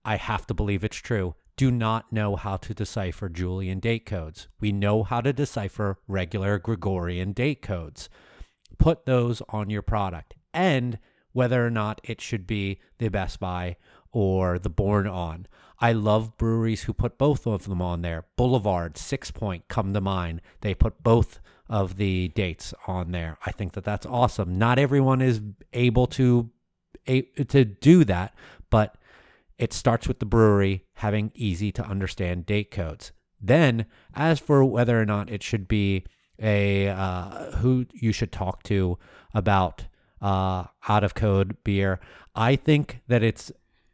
[0.05, 4.47] I have to believe it's true, do not know how to decipher Julian date codes.
[4.59, 8.09] We know how to decipher regular Gregorian date codes.
[8.79, 10.97] Put those on your product and
[11.31, 13.75] whether or not it should be the Best Buy
[14.11, 15.47] or the Born On.
[15.83, 18.23] I love breweries who put both of them on there.
[18.37, 20.39] Boulevard, Six Point come to mind.
[20.61, 23.37] They put both of the dates on there.
[23.45, 24.57] I think that that's awesome.
[24.57, 25.41] Not everyone is
[25.73, 26.49] able to
[27.05, 28.33] to do that,
[28.69, 28.95] but
[29.57, 33.11] it starts with the brewery having easy to understand date codes.
[33.41, 36.05] Then, as for whether or not it should be
[36.41, 38.97] a uh, who you should talk to
[39.33, 39.87] about
[40.21, 41.99] uh, out of code beer,
[42.35, 43.51] I think that it's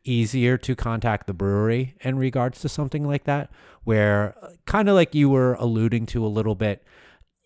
[0.09, 3.49] easier to contact the brewery in regards to something like that,
[3.83, 6.83] where kind of like you were alluding to a little bit,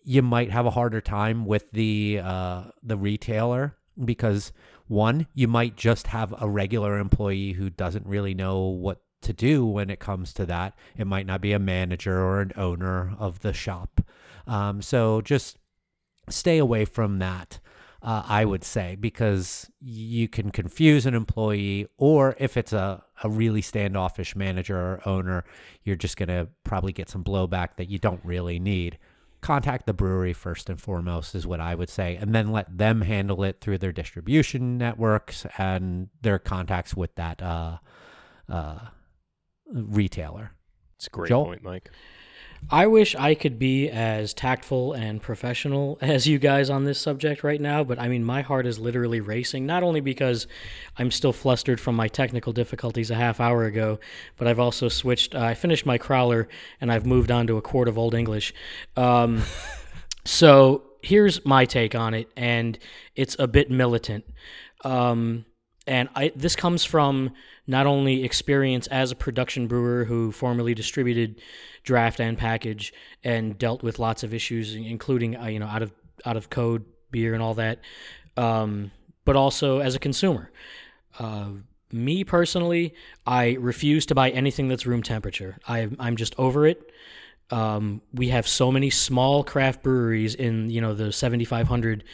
[0.04, 4.52] you might have a harder time with the uh, the retailer because
[4.86, 9.64] One, you might just have a regular employee who doesn't really know what to do
[9.64, 10.74] when it comes to that.
[10.96, 14.02] It might not be a manager or an owner of the shop.
[14.46, 15.58] Um, so just
[16.28, 17.60] stay away from that.
[18.04, 23.30] Uh, I would say because you can confuse an employee, or if it's a, a
[23.30, 25.42] really standoffish manager or owner,
[25.84, 28.98] you're just going to probably get some blowback that you don't really need
[29.44, 33.02] contact the brewery first and foremost is what I would say, and then let them
[33.02, 37.76] handle it through their distribution networks and their contacts with that uh,
[38.48, 38.78] uh,
[39.70, 40.52] retailer.
[40.96, 41.44] It's a great Joel?
[41.44, 41.90] point, Mike.
[42.70, 47.44] I wish I could be as tactful and professional as you guys on this subject
[47.44, 50.46] right now, but I mean, my heart is literally racing, not only because
[50.98, 53.98] I'm still flustered from my technical difficulties a half hour ago,
[54.36, 55.34] but I've also switched.
[55.34, 56.46] Uh, I finished my crowler
[56.80, 58.54] and I've moved on to a quart of Old English.
[58.96, 59.42] Um,
[60.24, 62.78] so here's my take on it, and
[63.14, 64.24] it's a bit militant.
[64.82, 65.44] Um,
[65.86, 67.32] and I, this comes from
[67.66, 71.40] not only experience as a production brewer who formerly distributed
[71.82, 72.92] draft and package
[73.22, 75.92] and dealt with lots of issues, including uh, you know out of
[76.24, 77.80] out of code beer and all that,
[78.36, 78.90] um,
[79.24, 80.50] but also as a consumer.
[81.18, 81.50] Uh,
[81.92, 82.94] me personally,
[83.26, 85.58] I refuse to buy anything that's room temperature.
[85.68, 86.90] I, I'm just over it.
[87.50, 92.04] Um, we have so many small craft breweries in you know the 7,500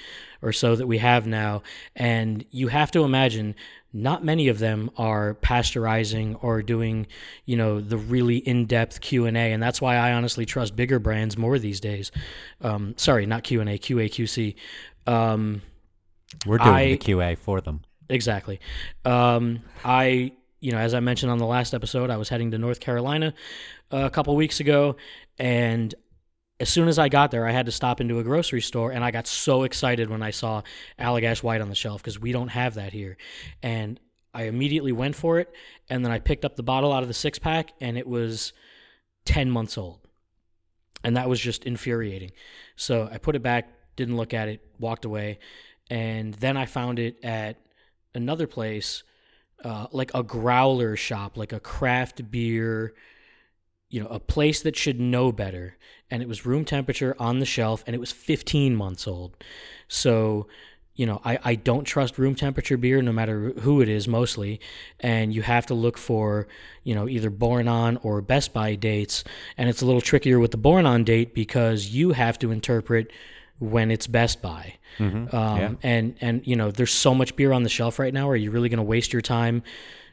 [0.42, 1.62] or so that we have now,
[1.94, 3.54] and you have to imagine
[3.92, 7.06] not many of them are pasteurizing or doing
[7.44, 11.58] you know the really in-depth q&a and that's why i honestly trust bigger brands more
[11.58, 12.12] these days.
[12.60, 14.54] Um, sorry not q&a qa qc
[15.12, 15.62] um,
[16.46, 17.80] We're doing I- the QA for them.
[18.08, 18.60] exactly.
[19.04, 22.58] Um, i you know as i mentioned on the last episode i was heading to
[22.58, 23.34] north carolina
[23.92, 24.96] uh, a couple weeks ago
[25.38, 25.94] and
[26.60, 29.02] as soon as I got there, I had to stop into a grocery store, and
[29.02, 30.62] I got so excited when I saw
[30.98, 33.16] Allagash White on the shelf because we don't have that here.
[33.62, 33.98] And
[34.34, 35.50] I immediately went for it,
[35.88, 38.52] and then I picked up the bottle out of the six pack, and it was
[39.24, 40.00] 10 months old.
[41.02, 42.32] And that was just infuriating.
[42.76, 45.38] So I put it back, didn't look at it, walked away,
[45.88, 47.56] and then I found it at
[48.14, 49.02] another place,
[49.64, 52.94] uh, like a growler shop, like a craft beer
[53.90, 55.76] you know, a place that should know better.
[56.10, 59.36] And it was room temperature on the shelf and it was 15 months old.
[59.88, 60.46] So,
[60.94, 64.60] you know, I, I don't trust room temperature beer no matter who it is mostly.
[65.00, 66.46] And you have to look for,
[66.84, 69.24] you know, either born on or best by dates.
[69.56, 73.10] And it's a little trickier with the born on date because you have to interpret
[73.60, 74.74] when it's best by.
[74.98, 75.74] Um, Yeah.
[75.82, 78.28] And, and, you know, there's so much beer on the shelf right now.
[78.28, 79.62] Are you really going to waste your time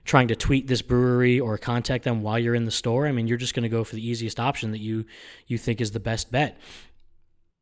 [0.08, 3.06] trying to tweet this brewery or contact them while you're in the store.
[3.08, 5.06] I mean, you're just going to go for the easiest option that you
[5.46, 6.58] you think is the best bet.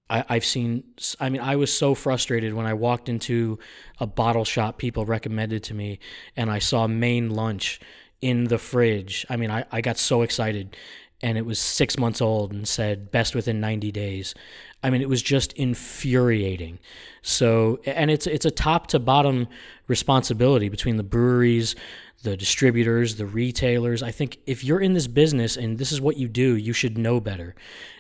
[0.10, 0.84] I, I've seen.
[1.20, 3.60] I mean, I was so frustrated when I walked into
[4.00, 6.00] a bottle shop people recommended to me,
[6.38, 7.80] and I saw Maine Lunch
[8.22, 9.26] in the fridge.
[9.30, 10.78] I mean, I, I got so excited,
[11.22, 14.36] and it was six months old and said best within 90 days.
[14.86, 16.78] I mean, it was just infuriating.
[17.24, 19.48] So, and it's it's a top to bottom
[19.88, 21.76] responsibility between the breweries,
[22.22, 24.04] the distributors, the retailers.
[24.04, 27.00] I think if you're in this business and this is what you do, you should
[27.00, 27.56] know better.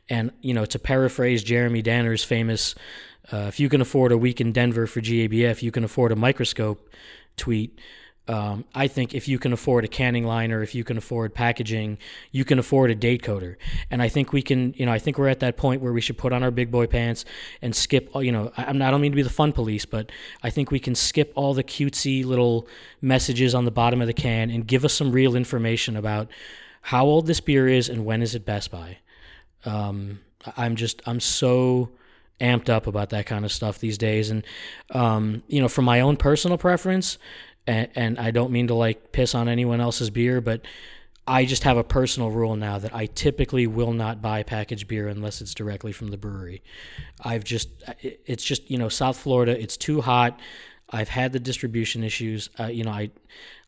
[0.09, 2.75] And you know, to paraphrase Jeremy Danner's famous,
[3.33, 6.15] uh, "If you can afford a week in Denver for GABF, you can afford a
[6.15, 6.93] microscope."
[7.35, 7.79] Tweet.
[8.27, 11.99] Um, I think if you can afford a canning liner, if you can afford packaging,
[12.31, 13.55] you can afford a date coder.
[13.91, 16.01] And I think we can, you know, I think we're at that point where we
[16.01, 17.23] should put on our big boy pants
[17.61, 20.11] and skip, you know, I, I don't mean to be the fun police, but
[20.41, 22.67] I think we can skip all the cutesy little
[22.99, 26.27] messages on the bottom of the can and give us some real information about
[26.81, 28.97] how old this beer is and when is it best by.
[29.65, 30.19] Um,
[30.57, 31.91] I'm just, I'm so
[32.39, 34.29] amped up about that kind of stuff these days.
[34.29, 34.43] And,
[34.91, 37.17] um, you know, from my own personal preference,
[37.67, 40.61] and, and I don't mean to like piss on anyone else's beer, but
[41.27, 45.07] I just have a personal rule now that I typically will not buy packaged beer
[45.07, 46.61] unless it's directly from the brewery.
[47.23, 47.69] I've just,
[48.01, 50.39] it's just, you know, South Florida, it's too hot.
[50.91, 52.51] I've had the distribution issues.
[52.59, 53.09] Uh, you know, I,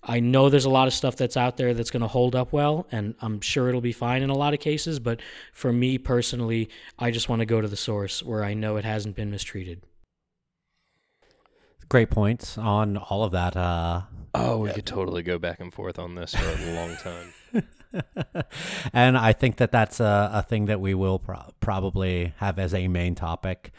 [0.03, 2.53] I know there's a lot of stuff that's out there that's going to hold up
[2.53, 4.99] well, and I'm sure it'll be fine in a lot of cases.
[4.99, 5.19] But
[5.51, 8.85] for me personally, I just want to go to the source where I know it
[8.85, 9.81] hasn't been mistreated.
[11.89, 13.55] Great points on all of that.
[13.55, 14.01] Uh,
[14.39, 17.63] Oh, we could totally go back and forth on this for a long time.
[18.93, 22.73] and I think that that's a, a thing that we will pro- probably have as
[22.73, 23.71] a main topic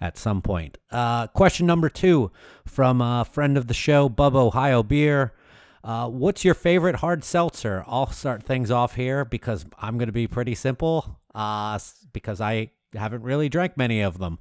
[0.00, 0.78] at some point.
[0.90, 2.30] Uh, question number two
[2.64, 5.32] from a friend of the show, Bub Ohio Beer.
[5.82, 7.82] Uh, what's your favorite hard seltzer?
[7.88, 11.78] I'll start things off here because I'm going to be pretty simple uh,
[12.12, 14.38] because I haven't really drank many of them.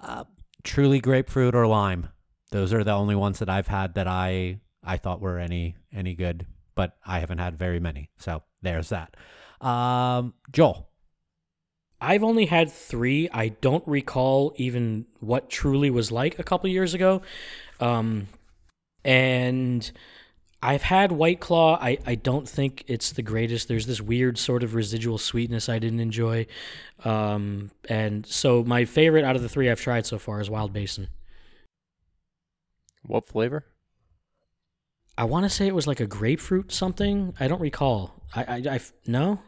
[0.00, 0.24] Uh,
[0.64, 2.08] truly grapefruit or lime.
[2.50, 6.14] Those are the only ones that I've had that I I thought were any any
[6.14, 8.10] good, but I haven't had very many.
[8.18, 9.16] So there's that.
[9.60, 10.88] Um, Joel.
[12.02, 13.28] I've only had three.
[13.30, 17.20] I don't recall even what Truly was like a couple years ago.
[17.78, 18.28] Um,
[19.04, 19.90] and
[20.62, 21.78] I've had White Claw.
[21.80, 23.68] I, I don't think it's the greatest.
[23.68, 26.46] There's this weird sort of residual sweetness I didn't enjoy.
[27.04, 30.72] Um, and so my favorite out of the three I've tried so far is Wild
[30.72, 31.08] Basin.
[33.02, 33.64] What flavor?
[35.18, 37.34] I want to say it was like a grapefruit something.
[37.38, 38.14] I don't recall.
[38.34, 39.40] I, I, I no.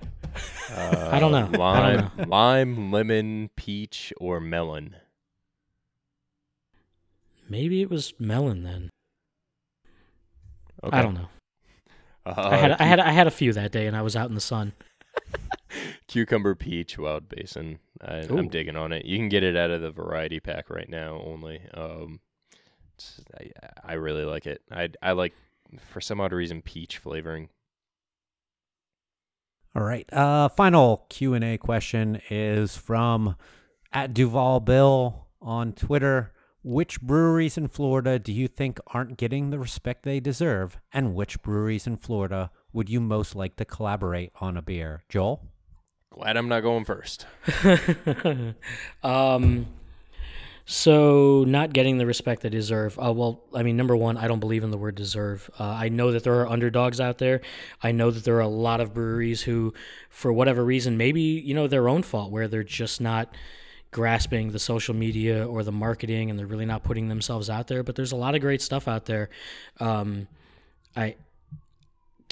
[0.70, 1.48] Uh, I don't know.
[1.59, 4.96] Lime, don't lime, lemon, peach, or melon.
[7.48, 8.90] Maybe it was melon then.
[10.84, 10.96] Okay.
[10.96, 11.28] I don't know.
[12.24, 14.28] Uh, I had I had I had a few that day, and I was out
[14.28, 14.72] in the sun.
[16.09, 17.78] cucumber peach wild basin.
[18.00, 19.05] I, I'm digging on it.
[19.05, 21.61] You can get it out of the variety pack right now only.
[21.72, 22.20] Um,
[23.18, 23.53] it's-
[23.84, 24.62] I, I really like it.
[24.70, 25.34] I I like
[25.90, 27.48] for some odd reason peach flavoring.
[29.74, 30.11] All right.
[30.12, 33.36] Uh, final Q and A question is from
[33.92, 36.32] at Duval Bill on Twitter.
[36.64, 41.42] Which breweries in Florida do you think aren't getting the respect they deserve, and which
[41.42, 45.03] breweries in Florida would you most like to collaborate on a beer?
[45.09, 45.42] Joel.
[46.11, 47.26] Glad I'm not going first.
[49.03, 49.66] um,
[50.73, 52.99] so not getting the respect they deserve.
[52.99, 55.51] Uh, well, I mean, number one, I don't believe in the word deserve.
[55.61, 57.43] Uh, I know that there are underdogs out there.
[57.83, 59.75] I know that there are a lot of breweries who,
[60.09, 63.37] for whatever reason, maybe you know their own fault, where they're just not
[63.91, 67.83] grasping the social media or the marketing, and they're really not putting themselves out there.
[67.83, 69.29] But there's a lot of great stuff out there.
[69.79, 70.27] Um,
[70.97, 71.16] I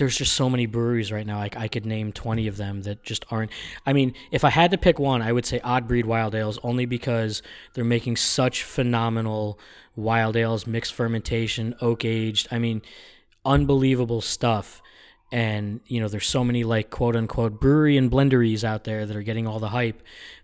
[0.01, 1.39] there's just so many breweries right now.
[1.39, 3.53] Like I could name 20 of them that just aren't.
[3.85, 6.59] I mean, if I had to pick one, I would say Odd Breed Wild Ales,
[6.63, 7.43] only because
[7.75, 9.59] they're making such phenomenal
[9.95, 12.49] wild ales, mixed fermentation, oak aged.
[12.51, 12.81] I mean,
[13.45, 14.81] unbelievable stuff.
[15.31, 19.15] And you know, there's so many like quote unquote brewery and blenderies out there that
[19.15, 20.03] are getting all the hype.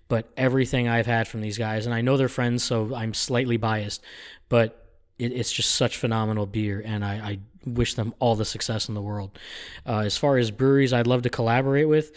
[0.08, 3.56] But everything I've had from these guys, and I know they're friends, so I'm slightly
[3.56, 4.04] biased,
[4.50, 4.86] but
[5.18, 8.94] it, it's just such phenomenal beer, and I, I wish them all the success in
[8.94, 9.38] the world.
[9.84, 12.12] Uh, as far as breweries I'd love to collaborate with,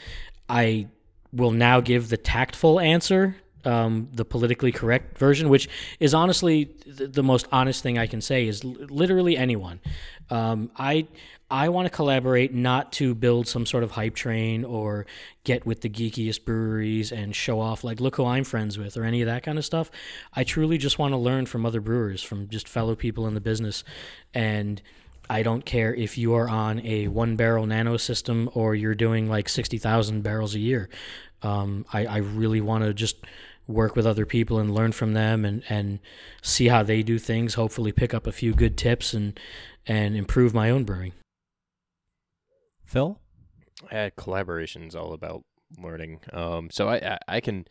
[0.47, 0.87] I
[1.33, 3.35] will now give the tactful answer,
[3.65, 5.67] um, the politically correct version, which
[5.99, 9.79] is honestly th- the most honest thing I can say is l- literally anyone.
[10.29, 11.07] Um, I
[11.51, 15.07] I want to collaborate not to build some sort of hype train or
[15.43, 19.03] get with the geekiest breweries and show off like look who I'm friends with or
[19.03, 19.89] any of that kind of stuff.
[20.33, 23.41] I truly just want to learn from other brewers, from just fellow people in the
[23.41, 23.83] business,
[24.33, 24.79] and
[25.29, 29.29] I don't care if you are on a one barrel nano system or you're doing
[29.29, 30.89] like 60,000 barrels a year.
[31.41, 33.17] Um, I, I really want to just
[33.67, 35.99] work with other people and learn from them and, and
[36.41, 39.39] see how they do things, hopefully pick up a few good tips and,
[39.85, 41.13] and improve my own brewing.
[42.83, 43.19] Phil.
[43.91, 45.43] Uh, collaboration's all about
[45.77, 46.19] learning.
[46.33, 47.65] Um, so I, I I can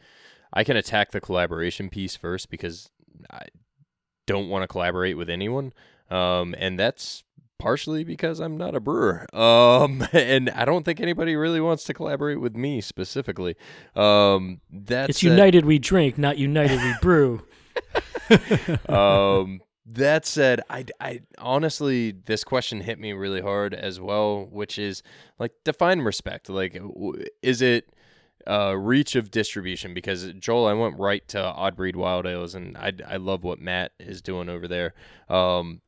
[0.52, 2.88] I can attack the collaboration piece first because
[3.30, 3.46] I
[4.26, 5.72] don't want to collaborate with anyone.
[6.10, 7.24] Um, and that's
[7.58, 9.26] partially because I'm not a brewer.
[9.34, 13.56] Um, and I don't think anybody really wants to collaborate with me specifically.
[13.94, 17.42] Um, that's It's united we drink, not united we brew.
[18.88, 24.78] um, that said, I, I honestly, this question hit me really hard as well, which
[24.78, 25.02] is
[25.38, 26.50] like define respect.
[26.50, 27.88] Like, w- is it
[28.46, 29.94] uh, reach of distribution?
[29.94, 33.60] Because Joel, I went right to Odd Breed Wild Ales, and I, I love what
[33.60, 34.94] Matt is doing over there.
[35.28, 35.80] Um,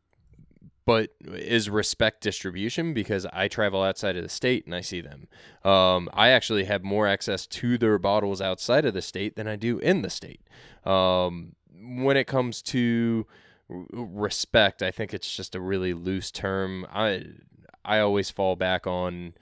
[0.86, 5.28] but is respect distribution because I travel outside of the state and I see them.
[5.64, 9.56] Um, I actually have more access to their bottles outside of the state than I
[9.56, 10.40] do in the state.
[10.84, 13.26] Um, when it comes to
[13.68, 16.86] respect, I think it's just a really loose term.
[16.92, 17.26] I
[17.84, 19.34] I always fall back on.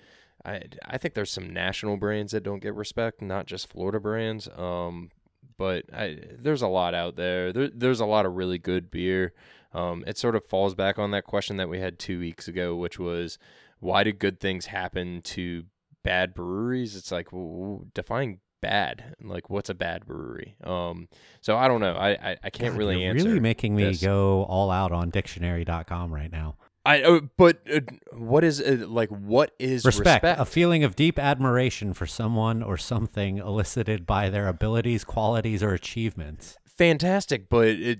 [0.44, 4.48] I I think there's some national brands that don't get respect, not just Florida brands.
[4.56, 5.10] Um,
[5.56, 7.52] but I, there's a lot out there.
[7.52, 7.68] there.
[7.68, 9.34] There's a lot of really good beer.
[9.72, 12.74] Um, it sort of falls back on that question that we had two weeks ago,
[12.76, 13.38] which was
[13.80, 15.64] why do good things happen to
[16.02, 16.96] bad breweries?
[16.96, 19.14] It's like well, define bad.
[19.22, 20.56] Like what's a bad brewery?
[20.64, 21.08] Um,
[21.40, 21.92] so I don't know.
[21.94, 23.26] I I, I can't God, really you're answer.
[23.28, 24.02] Really making me this.
[24.02, 26.56] go all out on dictionary.com right now.
[26.86, 27.80] I uh, but uh,
[28.12, 30.40] what is uh, like what is Respect, respect?
[30.40, 35.74] a feeling of deep admiration for someone or something elicited by their abilities, qualities, or
[35.74, 36.56] achievements.
[36.64, 37.98] Fantastic, but it,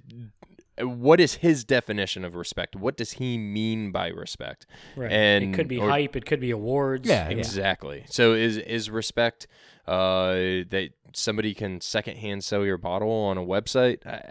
[0.81, 2.77] what is his definition of respect?
[2.77, 4.67] What does he mean by respect?
[4.97, 5.11] Right.
[5.11, 6.17] And it could be or- hype.
[6.17, 7.09] It could be awards.
[7.09, 8.05] Yeah, Exactly.
[8.09, 9.47] So is is respect
[9.87, 10.33] uh,
[10.71, 14.07] that somebody can secondhand sell your bottle on a website?
[14.07, 14.23] I,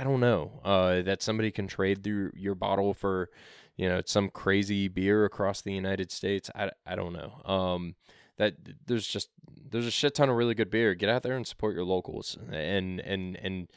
[0.00, 0.60] I don't know.
[0.64, 3.30] Uh, that somebody can trade through your bottle for,
[3.76, 6.50] you know, some crazy beer across the United States.
[6.54, 7.40] I, I don't know.
[7.50, 7.94] Um,
[8.36, 8.54] that
[8.86, 9.30] there's just
[9.70, 10.94] there's a shit ton of really good beer.
[10.94, 13.68] Get out there and support your locals and and and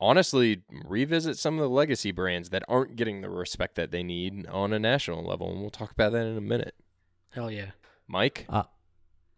[0.00, 4.46] honestly revisit some of the legacy brands that aren't getting the respect that they need
[4.48, 5.50] on a national level.
[5.50, 6.74] And we'll talk about that in a minute.
[7.30, 7.70] Hell yeah.
[8.08, 8.46] Mike.
[8.48, 8.66] Um,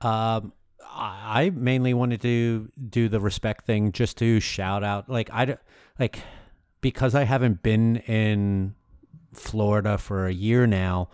[0.01, 0.49] I
[0.91, 5.55] I mainly wanted to do the respect thing just to shout out, like I, d-
[5.99, 6.21] like,
[6.81, 8.75] because I haven't been in
[9.33, 11.11] Florida for a year now.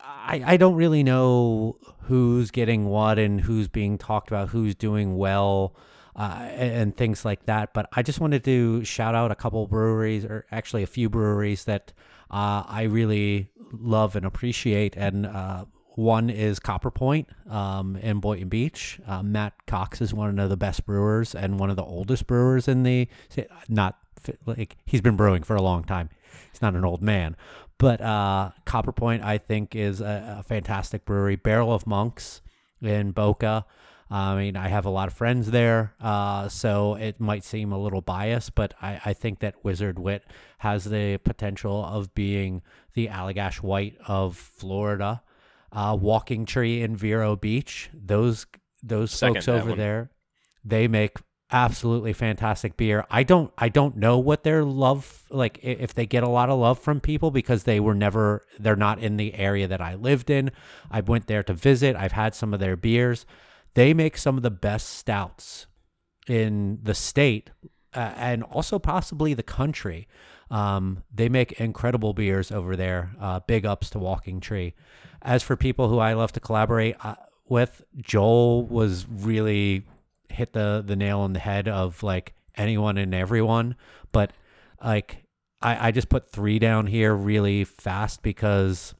[0.00, 5.16] I, I don't really know who's getting what and who's being talked about, who's doing
[5.16, 5.74] well,
[6.16, 7.72] uh, and, things like that.
[7.72, 11.64] But I just wanted to shout out a couple breweries, or actually a few breweries
[11.64, 11.92] that
[12.30, 14.96] uh, I really love and appreciate.
[14.96, 19.00] And uh, one is Copper Point um, in Boynton Beach.
[19.06, 22.68] Uh, Matt Cox is one of the best brewers and one of the oldest brewers
[22.68, 23.08] in the
[23.68, 23.98] not
[24.44, 26.10] like he's been brewing for a long time.
[26.52, 27.36] He's not an old man,
[27.78, 31.36] but uh, Copper Point I think is a, a fantastic brewery.
[31.36, 32.40] Barrel of Monks
[32.82, 33.64] in Boca.
[34.10, 37.78] I mean, I have a lot of friends there, uh, so it might seem a
[37.78, 40.24] little biased, but I, I think that Wizard Wit
[40.58, 42.62] has the potential of being
[42.94, 45.22] the Allagash White of Florida
[45.72, 47.88] uh, Walking Tree in Vero Beach.
[47.94, 48.46] Those
[48.82, 50.10] those Second folks over there,
[50.64, 51.18] they make
[51.52, 53.04] absolutely fantastic beer.
[53.10, 56.58] I don't I don't know what their love like if they get a lot of
[56.58, 60.30] love from people because they were never they're not in the area that I lived
[60.30, 60.50] in.
[60.90, 61.96] I went there to visit.
[61.96, 63.26] I've had some of their beers.
[63.74, 65.66] They make some of the best stouts
[66.28, 67.50] in the state
[67.94, 70.08] uh, and also possibly the country.
[70.50, 73.12] Um, they make incredible beers over there.
[73.20, 74.74] Uh, big ups to Walking Tree.
[75.22, 77.16] As for people who I love to collaborate uh,
[77.48, 79.84] with, Joel was really
[80.28, 83.76] hit the the nail on the head of like anyone and everyone.
[84.12, 84.32] But
[84.82, 85.24] like
[85.60, 88.94] I, I just put three down here really fast because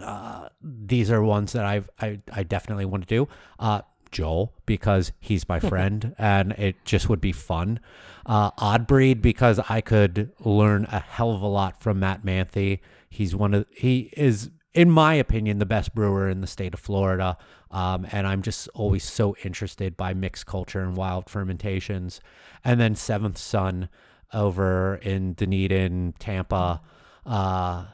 [0.00, 3.28] uh, these are ones that I've I, I definitely want to do.
[3.58, 7.80] Uh, Joel because he's my friend and it just would be fun.
[8.26, 12.80] Uh, Oddbreed because I could learn a hell of a lot from Matt Manthe.
[13.08, 16.80] He's one of he is in my opinion the best brewer in the state of
[16.80, 17.36] Florida.
[17.70, 22.20] Um, and I'm just always so interested by mixed culture and wild fermentations.
[22.64, 23.88] And then Seventh Sun
[24.32, 26.80] over in Dunedin, Tampa.
[27.24, 27.86] Uh,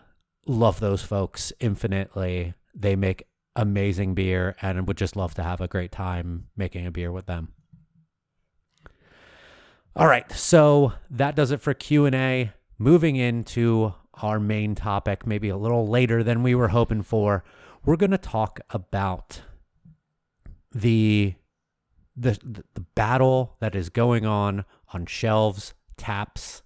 [0.47, 2.55] love those folks infinitely.
[2.75, 3.25] They make
[3.55, 7.27] amazing beer and would just love to have a great time making a beer with
[7.27, 7.53] them.
[9.95, 12.53] All right, so that does it for Q&A.
[12.79, 17.43] Moving into our main topic, maybe a little later than we were hoping for.
[17.85, 19.41] We're going to talk about
[20.75, 21.35] the
[22.15, 22.39] the
[22.75, 26.63] the battle that is going on on shelves, taps,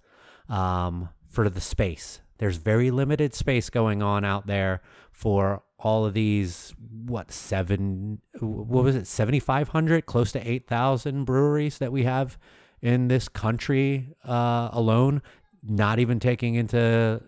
[0.49, 2.21] um, for the space.
[2.41, 4.81] There's very limited space going on out there
[5.11, 6.73] for all of these.
[7.05, 8.19] What seven?
[8.39, 9.05] What was it?
[9.05, 12.39] Seventy five hundred, close to eight thousand breweries that we have
[12.81, 15.21] in this country uh, alone.
[15.61, 17.21] Not even taking into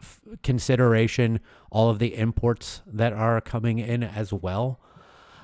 [0.00, 1.38] f- consideration
[1.70, 4.80] all of the imports that are coming in as well.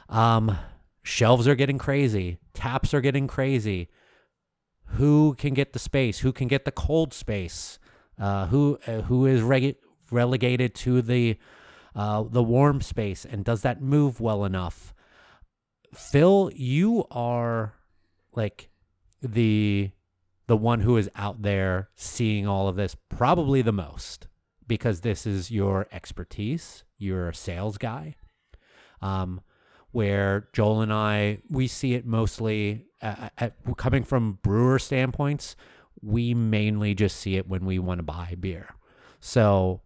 [0.08, 0.58] Um,
[1.04, 2.38] shelves are getting crazy.
[2.54, 3.88] Taps are getting crazy.
[4.96, 6.18] Who can get the space?
[6.18, 7.78] Who can get the cold space?
[8.18, 9.76] Uh, who uh, who is reg-
[10.10, 11.38] relegated to the
[11.94, 13.24] uh, the warm space?
[13.24, 14.94] And does that move well enough?
[15.94, 17.74] Phil, you are
[18.34, 18.70] like
[19.20, 19.90] the
[20.46, 24.26] the one who is out there seeing all of this probably the most
[24.66, 26.84] because this is your expertise.
[26.98, 28.16] You're a sales guy.
[29.00, 29.40] Um,
[29.90, 35.56] where Joel and I we see it mostly at, at coming from brewer standpoints.
[36.02, 38.74] We mainly just see it when we want to buy beer.
[39.20, 39.82] So,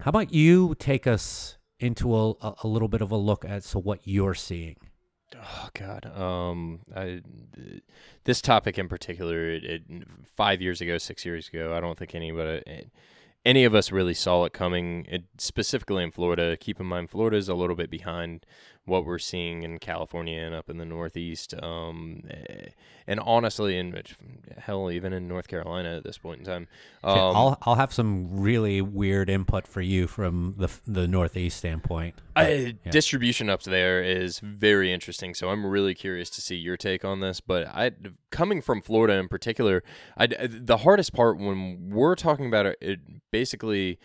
[0.00, 2.30] how about you take us into a,
[2.62, 4.76] a- little bit of a look at so what you're seeing?
[5.36, 6.06] Oh God.
[6.06, 7.22] Um, I,
[8.24, 9.82] this topic in particular, it, it,
[10.24, 12.90] five years ago, six years ago, I don't think anybody,
[13.44, 15.06] any of us really saw it coming.
[15.08, 16.56] It, specifically in Florida.
[16.56, 18.44] Keep in mind, Florida is a little bit behind
[18.84, 21.54] what we're seeing in California and up in the Northeast.
[21.62, 22.70] Um, eh,
[23.06, 24.00] and honestly, in
[24.58, 26.68] hell, even in North Carolina at this point in time.
[27.02, 32.16] Um, I'll I'll have some really weird input for you from the the Northeast standpoint.
[32.34, 32.50] But, I,
[32.84, 32.90] yeah.
[32.90, 37.20] Distribution up there is very interesting, so I'm really curious to see your take on
[37.20, 37.40] this.
[37.40, 37.92] But I,
[38.30, 39.82] coming from Florida in particular,
[40.16, 43.98] I, the hardest part when we're talking about it, it basically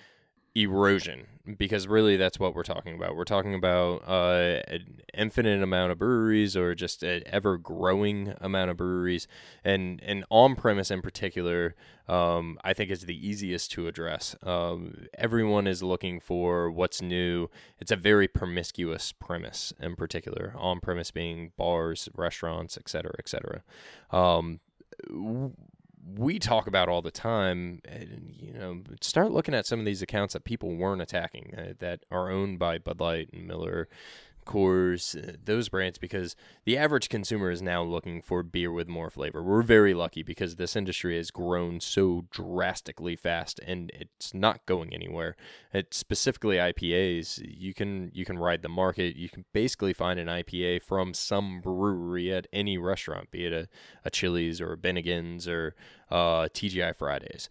[0.56, 3.16] erosion because really that's what we're talking about.
[3.16, 8.72] We're talking about uh, an infinite amount of breweries or just an ever growing amount
[8.72, 9.28] of breweries,
[9.64, 11.76] and and on premise in particular,
[12.08, 14.36] um, I think is the easiest to address.
[14.44, 17.50] Um, everyone is looking for what's new.
[17.80, 20.54] It's a very promiscuous premise in particular.
[20.58, 23.64] On premise being bars, restaurants, etc., etc.
[24.12, 24.60] Um,
[26.16, 27.82] we talk about all the time.
[27.86, 31.74] And, you know, start looking at some of these accounts that people weren't attacking uh,
[31.80, 33.88] that are owned by Bud Light and Miller
[34.48, 36.36] Coors, uh, those brands, because
[36.66, 39.44] the average consumer is now looking for beer with more flavor.
[39.44, 44.94] We're very lucky because this industry has grown so drastically fast, and it's not going
[44.94, 45.36] anywhere.
[45.74, 47.42] It's specifically IPAs.
[47.46, 49.16] You can you can ride the market.
[49.16, 53.68] You can basically find an IPA from some brewery at any restaurant, be it a,
[54.06, 55.76] a Chili's or a Bennigan's or
[56.10, 57.50] uh, TGI Fridays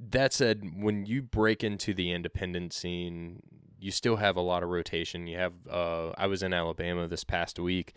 [0.00, 3.42] that said, when you break into the independent scene,
[3.78, 5.26] you still have a lot of rotation.
[5.26, 7.94] You have uh, I was in Alabama this past week.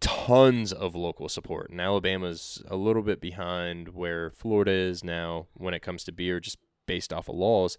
[0.00, 1.70] Tons of local support.
[1.70, 6.38] And Alabama's a little bit behind where Florida is now when it comes to beer,
[6.38, 7.78] just based off of laws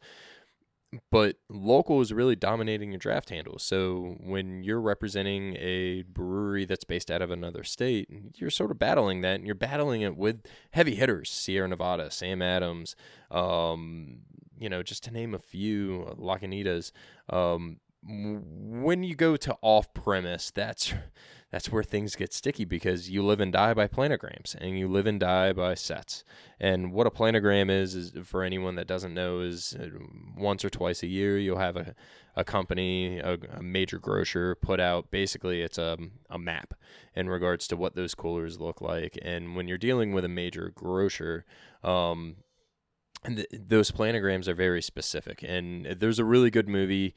[1.12, 3.64] but local is really dominating your draft handles.
[3.64, 8.80] So when you're representing a brewery that's based out of another state, you're sort of
[8.80, 12.96] battling that, and you're battling it with heavy hitters: Sierra Nevada, Sam Adams,
[13.30, 14.20] um,
[14.60, 16.92] you know, just to name a few, uh, Lagunitas.
[17.30, 20.94] Um, when you go to off premise, that's
[21.52, 25.08] that's where things get sticky because you live and die by planograms and you live
[25.08, 26.24] and die by sets.
[26.60, 29.90] And what a planogram is, is for anyone that doesn't know, is uh,
[30.38, 31.96] once or twice a year you'll have a,
[32.36, 35.98] a company, a, a major grocer put out basically it's a,
[36.30, 36.76] a map
[37.16, 39.18] in regards to what those coolers look like.
[39.24, 41.46] And when you're dealing with a major grocer,
[41.84, 42.36] um,
[43.24, 45.44] and th- those planograms are very specific.
[45.44, 47.16] And there's a really good movie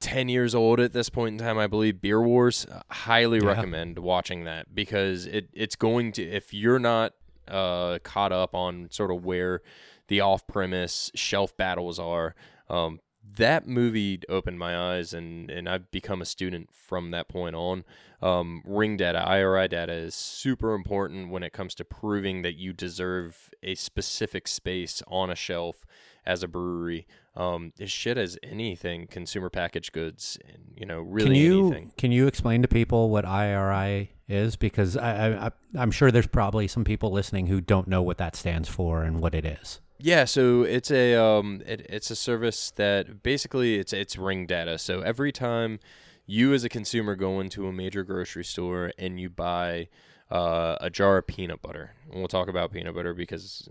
[0.00, 2.00] 10 years old at this point in time, I believe.
[2.00, 3.48] Beer Wars, uh, highly yeah.
[3.48, 7.14] recommend watching that because it, it's going to, if you're not
[7.48, 9.60] uh, caught up on sort of where
[10.08, 12.34] the off premise shelf battles are,
[12.68, 13.00] um,
[13.36, 17.84] that movie opened my eyes and, and I've become a student from that point on.
[18.22, 22.72] Um, ring data, IRI data is super important when it comes to proving that you
[22.72, 25.84] deserve a specific space on a shelf
[26.24, 27.06] as a brewery
[27.36, 31.92] um, as shit as anything consumer packaged goods and you know really can you, anything.
[31.96, 34.56] Can you explain to people what IRI is?
[34.56, 38.36] Because I, I I'm sure there's probably some people listening who don't know what that
[38.36, 39.80] stands for and what it is.
[39.98, 44.78] Yeah, so it's a um, it, it's a service that basically it's it's ring data.
[44.78, 45.78] So every time
[46.26, 49.88] you as a consumer go into a major grocery store and you buy
[50.30, 53.68] uh, a jar of peanut butter, and we'll talk about peanut butter because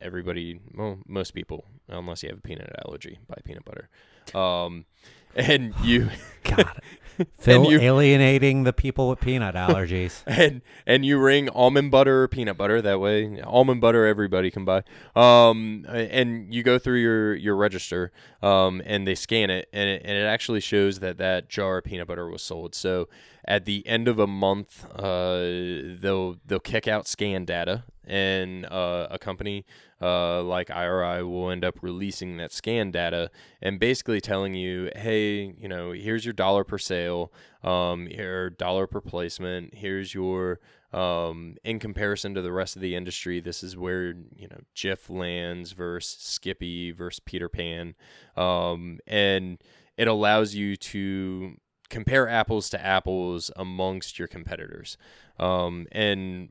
[0.00, 3.88] everybody, well, most people, unless you have a peanut allergy, buy peanut butter.
[4.38, 4.84] Um,
[5.36, 6.10] and you,
[6.44, 6.80] God,
[7.38, 10.22] Phil you, alienating the people with peanut allergies.
[10.26, 13.40] and and you ring almond butter or peanut butter that way.
[13.42, 14.82] Almond butter everybody can buy.
[15.14, 18.12] Um, and you go through your your register,
[18.42, 21.84] um, and they scan it, and it, and it actually shows that that jar of
[21.84, 22.74] peanut butter was sold.
[22.74, 23.08] So
[23.44, 29.08] at the end of a month, uh, they'll they'll kick out scan data, and uh,
[29.10, 29.64] a company
[30.00, 33.30] uh, like IRI will end up releasing that scan data
[33.62, 37.32] and basically telling you, hey, you know, here's your dollar per sale,
[37.62, 40.60] um, your dollar per placement, here's your
[40.92, 45.10] um, in comparison to the rest of the industry, this is where you know Jif
[45.10, 47.94] lands versus Skippy versus Peter Pan,
[48.36, 49.58] um, and
[49.98, 51.56] it allows you to
[51.88, 54.96] compare apples to apples amongst your competitors.
[55.38, 56.48] Um, and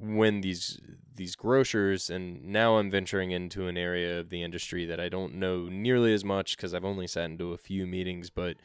[0.00, 0.80] when these
[1.14, 5.34] these grocers and now I'm venturing into an area of the industry that I don't
[5.34, 8.56] know nearly as much because I've only sat into a few meetings, but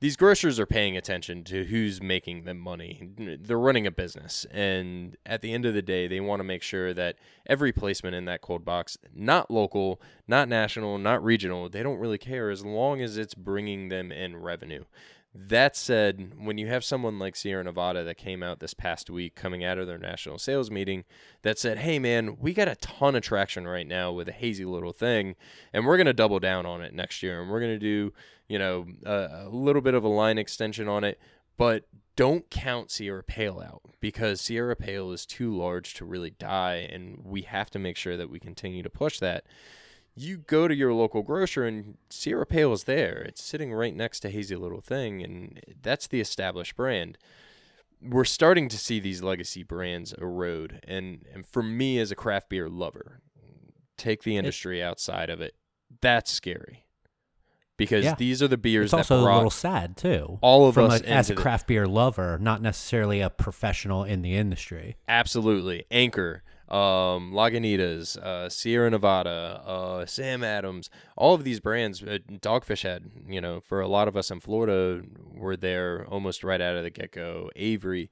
[0.00, 3.10] these grocers are paying attention to who's making them money.
[3.18, 6.62] They're running a business, and at the end of the day, they want to make
[6.62, 7.16] sure that
[7.46, 12.16] every placement in that cold box, not local, not national, not regional, they don't really
[12.16, 14.84] care as long as it's bringing them in revenue.
[15.32, 19.36] That said, when you have someone like Sierra Nevada that came out this past week
[19.36, 21.04] coming out of their national sales meeting
[21.42, 24.64] that said, hey man, we got a ton of traction right now with a hazy
[24.64, 25.36] little thing,
[25.72, 28.12] and we're going to double down on it next year, and we're going to do,
[28.48, 31.20] you know, a, a little bit of a line extension on it,
[31.56, 31.84] but
[32.16, 37.20] don't count Sierra Pale out because Sierra Pale is too large to really die, and
[37.24, 39.44] we have to make sure that we continue to push that.
[40.14, 43.22] You go to your local grocer, and Sierra Pale is there.
[43.22, 47.16] It's sitting right next to Hazy Little Thing, and that's the established brand.
[48.02, 52.48] We're starting to see these legacy brands erode, and, and for me as a craft
[52.48, 53.20] beer lover,
[53.96, 55.54] take the industry outside of it.
[56.00, 56.86] That's scary
[57.76, 58.14] because Yeah.
[58.14, 60.38] these are the beers It's that also a little sad too.
[60.42, 64.34] all of us a, as a craft beer lover, not necessarily a professional in the
[64.34, 64.96] industry.
[65.08, 65.84] Absolutely.
[65.90, 72.82] Anchor, um, Lagunitas, uh, Sierra Nevada, uh, Sam Adams, all of these brands, uh, Dogfish
[72.82, 75.02] Head, you know, for a lot of us in Florida,
[75.34, 77.50] were there almost right out of the get go.
[77.56, 78.10] Avery.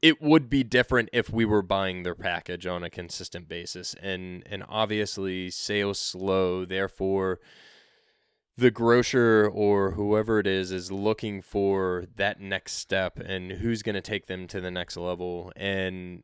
[0.00, 3.96] It would be different if we were buying their package on a consistent basis.
[4.00, 6.64] And, and obviously, sales slow.
[6.64, 7.40] Therefore,
[8.56, 13.94] the grocer or whoever it is is looking for that next step and who's going
[13.94, 16.22] to take them to the next level and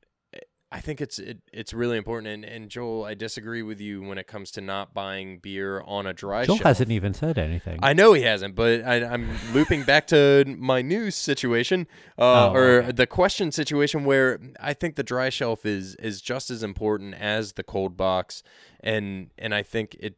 [0.76, 4.18] I think it's it, it's really important and, and Joel I disagree with you when
[4.18, 6.46] it comes to not buying beer on a dry shelf.
[6.48, 6.66] Joel shelf.
[6.66, 7.78] hasn't even said anything.
[7.80, 11.86] I know he hasn't, but I, I'm looping back to my news situation,
[12.18, 12.92] uh, Oh, or okay.
[12.92, 17.52] the question situation, where I think the dry shelf is is just as important as
[17.52, 18.42] the cold box,
[18.80, 20.16] and and I think it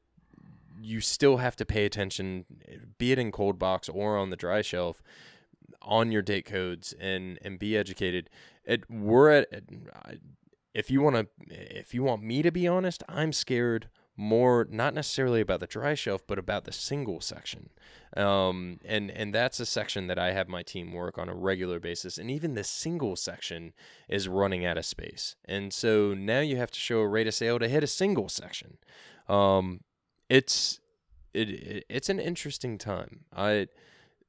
[0.80, 2.46] you still have to pay attention,
[2.96, 5.02] be it in cold box or on the dry shelf,
[5.82, 8.30] on your date codes and and be educated.
[8.64, 9.48] It we're at
[10.76, 14.94] if you want to if you want me to be honest, I'm scared more not
[14.94, 17.70] necessarily about the dry shelf but about the single section.
[18.16, 21.80] Um and and that's a section that I have my team work on a regular
[21.80, 23.72] basis and even the single section
[24.08, 25.36] is running out of space.
[25.44, 28.28] And so now you have to show a rate of sale to hit a single
[28.28, 28.78] section.
[29.28, 29.80] Um
[30.28, 30.80] it's
[31.32, 33.24] it, it it's an interesting time.
[33.34, 33.68] I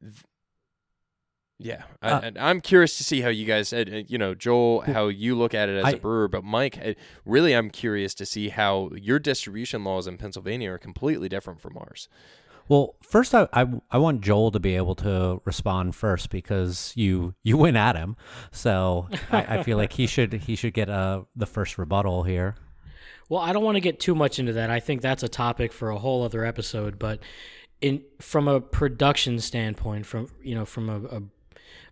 [0.02, 0.24] th-
[1.60, 5.08] yeah, I, Uh, and I'm curious to see how you guys, you know, Joel, how
[5.08, 6.28] you look at it as a I- brewer.
[6.28, 6.94] But Mike, uh,
[7.26, 11.78] really, I'm curious to see how your distribution laws in Pennsylvania are completely different from
[11.78, 12.10] ours.
[12.70, 17.34] Well, first, I, I I want Joel to be able to respond first because you
[17.42, 18.18] you went at him,
[18.52, 22.56] so I, I feel like he should he should get uh the first rebuttal here.
[23.30, 24.70] Well, I don't want to get too much into that.
[24.70, 27.00] I think that's a topic for a whole other episode.
[27.00, 27.20] But
[27.80, 31.22] in from a production standpoint, from you know, from a, a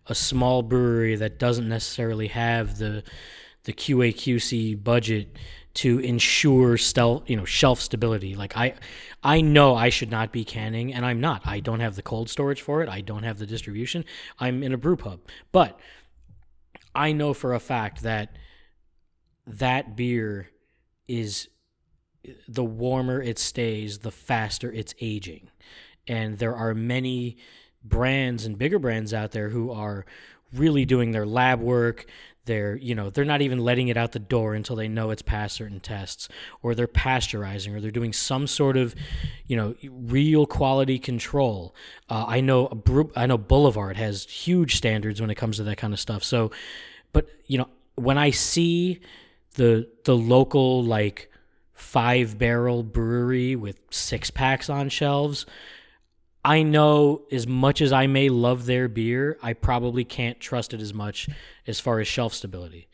[0.08, 3.03] a small brewery that doesn't necessarily have the
[3.64, 5.36] the QAQC budget
[5.74, 8.36] to ensure stel- you know shelf stability.
[8.36, 8.76] Like I
[9.24, 11.41] I know I should not be canning and I'm not.
[11.45, 12.89] I don't have the cold storage for it.
[12.89, 14.06] I don't have the distribution.
[14.39, 15.20] I'm in a brew pub.
[15.51, 15.80] But
[16.93, 18.38] I know for a fact that
[19.45, 20.49] that beer
[21.08, 21.49] is
[22.47, 25.49] the warmer it stays, the faster it's aging.
[26.08, 27.38] And there are many
[27.88, 30.06] brands and bigger brands out there who are
[30.54, 32.06] really doing their lab work.
[32.46, 35.24] They're, you know, they're not even letting it out the door until they know it's
[35.24, 36.30] past certain tests,
[36.62, 38.94] or they're pasteurizing, or they're doing some sort of,
[39.48, 41.74] you know, real quality control.
[42.08, 42.84] Uh, I know,
[43.16, 46.24] I know Boulevard has huge standards when it comes to that kind of stuff.
[46.24, 46.52] So,
[47.14, 49.00] but you know, when I see
[49.56, 51.32] the the local like
[51.74, 55.46] five barrel brewery with six packs on shelves,
[56.46, 60.80] I know as much as I may love their beer, I probably can't trust it
[60.80, 61.28] as much
[61.66, 62.88] as far as shelf stability.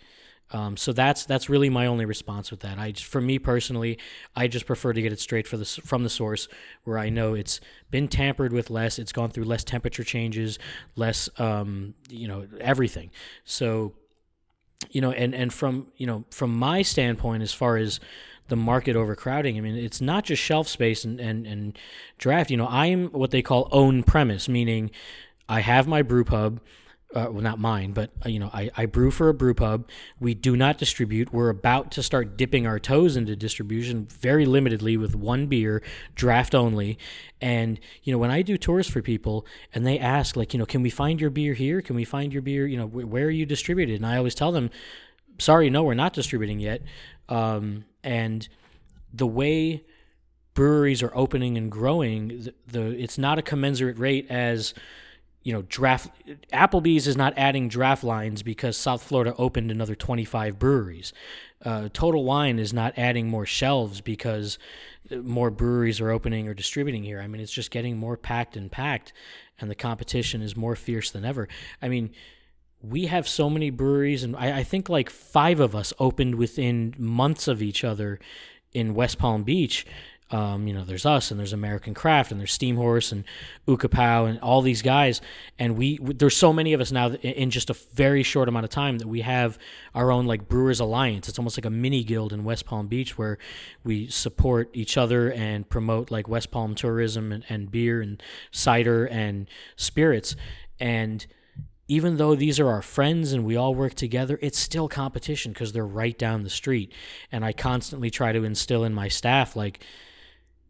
[0.53, 2.79] Um, so that's that's really my only response with that.
[2.79, 3.97] I just, for me personally,
[4.37, 6.47] I just prefer to get it straight the from the source,
[6.85, 10.57] where I know it's been tampered with less, it's gone through less temperature changes,
[10.95, 13.11] less um, you know everything.
[13.43, 13.93] So
[14.89, 17.99] you know, and and from you know from my standpoint, as far as
[18.51, 21.79] the market overcrowding, I mean, it's not just shelf space and and and
[22.19, 22.51] draft.
[22.51, 24.91] You know, I'm what they call own premise, meaning
[25.49, 26.61] I have my brew pub.
[27.13, 29.89] Uh, well, not mine, but uh, you know, I, I brew for a brew pub.
[30.17, 31.33] We do not distribute.
[31.33, 35.83] We're about to start dipping our toes into distribution very limitedly with one beer,
[36.15, 36.97] draft only.
[37.41, 40.65] And you know, when I do tours for people and they ask, like, you know,
[40.65, 41.81] can we find your beer here?
[41.81, 42.65] Can we find your beer?
[42.65, 43.95] You know, wh- where are you distributed?
[43.95, 44.69] And I always tell them,
[45.37, 46.81] sorry, no, we're not distributing yet.
[47.27, 48.47] Um, and
[49.13, 49.83] the way
[50.53, 54.73] breweries are opening and growing, the, the it's not a commensurate rate as
[55.43, 56.09] you know draft
[56.53, 61.13] Applebee's is not adding draft lines because South Florida opened another 25 breweries.
[61.63, 64.57] Uh, Total Wine is not adding more shelves because
[65.11, 67.21] more breweries are opening or distributing here.
[67.21, 69.13] I mean, it's just getting more packed and packed,
[69.59, 71.47] and the competition is more fierce than ever.
[71.81, 72.11] I mean,
[72.83, 76.95] we have so many breweries, and I, I think like five of us opened within
[76.97, 78.19] months of each other
[78.73, 79.85] in West Palm Beach.
[80.31, 83.25] Um, you know, there's us and there's American Craft and there's Steam Horse and
[83.67, 85.19] Ukapow and all these guys.
[85.59, 88.69] And we, there's so many of us now in just a very short amount of
[88.69, 89.59] time that we have
[89.93, 91.27] our own like Brewers Alliance.
[91.27, 93.37] It's almost like a mini guild in West Palm Beach where
[93.83, 99.05] we support each other and promote like West Palm tourism and, and beer and cider
[99.05, 100.37] and spirits.
[100.79, 101.25] And
[101.91, 105.73] even though these are our friends and we all work together, it's still competition because
[105.73, 106.93] they're right down the street.
[107.33, 109.83] And I constantly try to instill in my staff like,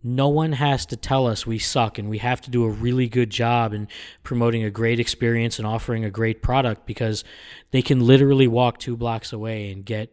[0.02, 3.08] no one has to tell us we suck and we have to do a really
[3.08, 3.88] good job in
[4.24, 7.24] promoting a great experience and offering a great product because
[7.70, 10.12] they can literally walk two blocks away and get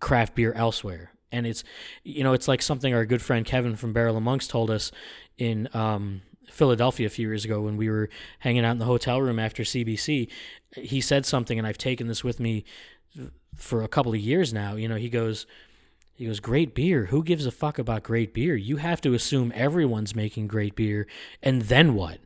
[0.00, 1.12] craft beer elsewhere.
[1.32, 1.64] And it's,
[2.02, 4.92] you know, it's like something our good friend Kevin from Barrel of Monks told us
[5.38, 6.20] in um,
[6.54, 8.08] Philadelphia a few years ago when we were
[8.40, 10.30] hanging out in the hotel room after CBC.
[10.76, 12.64] He said something, and I've taken this with me
[13.56, 14.76] for a couple of years now.
[14.76, 15.46] You know, he goes,
[16.14, 17.06] he goes, great beer.
[17.06, 18.54] Who gives a fuck about great beer?
[18.54, 21.06] You have to assume everyone's making great beer,
[21.42, 22.18] and then what?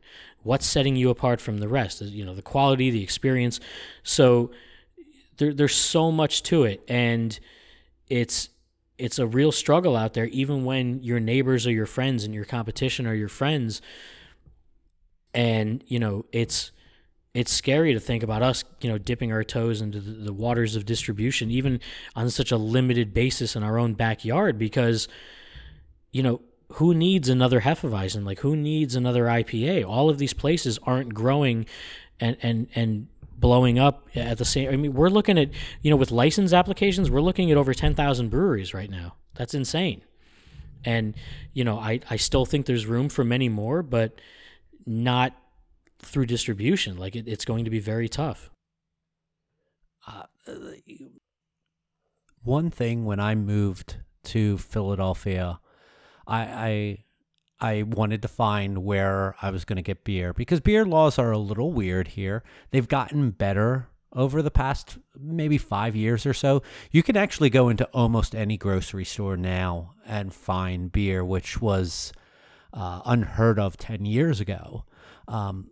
[0.43, 2.01] What's setting you apart from the rest?
[2.01, 3.59] You know, the quality, the experience.
[4.03, 4.51] So
[5.37, 7.37] there, there's so much to it, and
[8.09, 8.49] it's
[8.97, 10.25] it's a real struggle out there.
[10.25, 13.81] Even when your neighbors or your friends and your competition are your friends,
[15.33, 16.71] and you know, it's
[17.33, 20.75] it's scary to think about us, you know, dipping our toes into the, the, waters
[20.75, 21.79] of distribution, even
[22.15, 25.07] on such a limited basis in our own backyard, because,
[26.11, 26.41] you know,
[26.73, 28.25] who needs another Hefeweizen?
[28.25, 29.87] Like, who needs another IPA?
[29.87, 31.67] All of these places aren't growing
[32.19, 33.07] and, and, and
[33.37, 34.69] blowing up at the same.
[34.69, 35.49] I mean, we're looking at,
[35.81, 39.15] you know, with license applications, we're looking at over 10,000 breweries right now.
[39.35, 40.01] That's insane.
[40.83, 41.15] And,
[41.53, 44.19] you know, I, I still think there's room for many more, but
[44.89, 45.33] not
[45.99, 46.97] through distribution.
[46.97, 48.49] Like it, it's going to be very tough.
[50.07, 50.23] Uh,
[52.43, 55.59] one thing when I moved to Philadelphia,
[56.25, 57.03] I, I
[57.61, 61.31] I wanted to find where I was going to get beer because beer laws are
[61.31, 62.41] a little weird here.
[62.71, 66.63] They've gotten better over the past maybe five years or so.
[66.89, 72.13] You can actually go into almost any grocery store now and find beer, which was
[72.73, 74.85] uh, unheard of 10 years ago.
[75.27, 75.69] Um,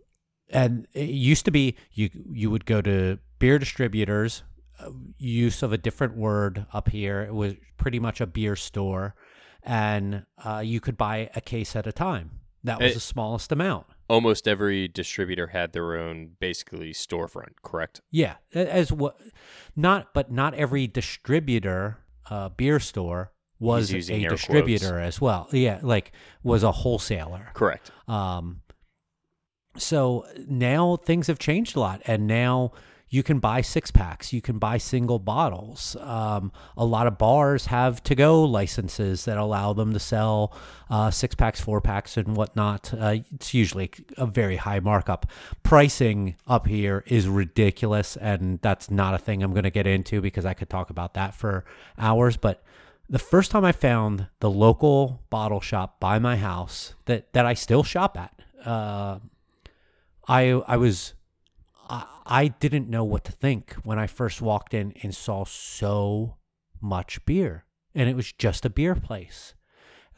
[0.50, 4.42] and it used to be you you would go to beer distributors
[4.80, 7.20] uh, use of a different word up here.
[7.22, 9.14] It was pretty much a beer store
[9.62, 12.30] and uh, you could buy a case at a time.
[12.64, 13.86] That was it, the smallest amount.
[14.08, 18.00] almost every distributor had their own basically storefront correct?
[18.10, 19.16] Yeah as what
[19.76, 21.98] not but not every distributor
[22.30, 25.16] uh, beer store was a distributor quotes.
[25.16, 28.60] as well yeah like was a wholesaler correct um
[29.78, 32.72] so now things have changed a lot, and now
[33.10, 35.96] you can buy six packs, you can buy single bottles.
[36.00, 40.54] Um, a lot of bars have to go licenses that allow them to sell
[40.90, 42.92] uh, six packs, four packs, and whatnot.
[42.92, 45.24] Uh, it's usually a very high markup.
[45.62, 50.20] Pricing up here is ridiculous, and that's not a thing I'm going to get into
[50.20, 51.64] because I could talk about that for
[51.98, 52.36] hours.
[52.36, 52.62] But
[53.08, 57.54] the first time I found the local bottle shop by my house that, that I
[57.54, 59.18] still shop at, uh,
[60.26, 61.14] I I was
[62.26, 66.36] I, didn't know what to think when I first walked in and saw so
[66.80, 67.64] much beer.
[67.94, 69.54] And it was just a beer place.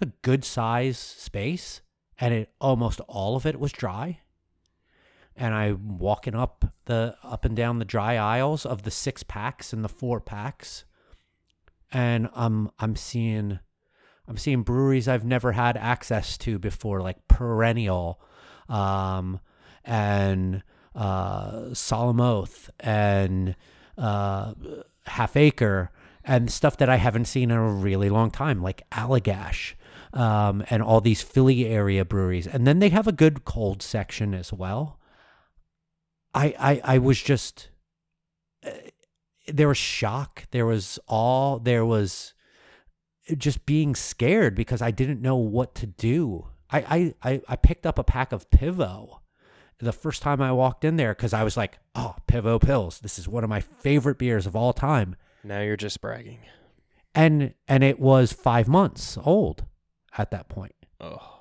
[0.00, 1.80] A good size space
[2.18, 4.20] and it almost all of it was dry.
[5.36, 9.72] And I'm walking up the up and down the dry aisles of the six packs
[9.72, 10.84] and the four packs.
[11.92, 13.58] And I'm I'm seeing
[14.28, 18.20] I'm seeing breweries I've never had access to before, like Perennial,
[18.68, 19.40] um,
[19.84, 20.62] and
[20.94, 23.56] uh, Solemn Oath and
[23.98, 24.54] uh,
[25.06, 25.90] Half Acre
[26.24, 29.74] and stuff that I haven't seen in a really long time, like Allagash
[30.12, 32.46] um, and all these Philly area breweries.
[32.46, 35.00] And then they have a good cold section as well.
[36.34, 37.70] I I, I was just
[39.46, 42.34] there was shock, there was awe, there was
[43.36, 46.46] just being scared because I didn't know what to do.
[46.70, 49.20] I I I picked up a pack of Pivo
[49.80, 53.00] the first time I walked in there because I was like, oh, Pivo Pils.
[53.00, 55.16] This is one of my favorite beers of all time.
[55.42, 56.40] Now you're just bragging.
[57.14, 59.64] And and it was five months old
[60.16, 60.74] at that point.
[61.00, 61.38] Oh.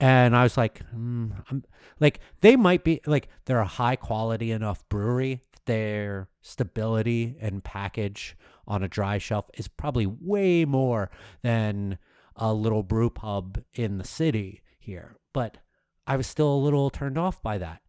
[0.00, 1.64] And I was like, mm, I'm
[2.00, 5.42] like they might be like they're a high quality enough brewery.
[5.66, 8.36] Their stability and package
[8.66, 11.10] on a dry shelf is probably way more
[11.42, 11.98] than
[12.36, 15.16] a little brew pub in the city here.
[15.32, 15.58] But
[16.06, 17.82] I was still a little turned off by that.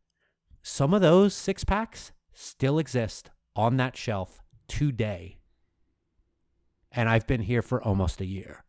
[0.62, 5.40] Some of those six packs still exist on that shelf today.
[6.92, 8.64] And I've been here for almost a year.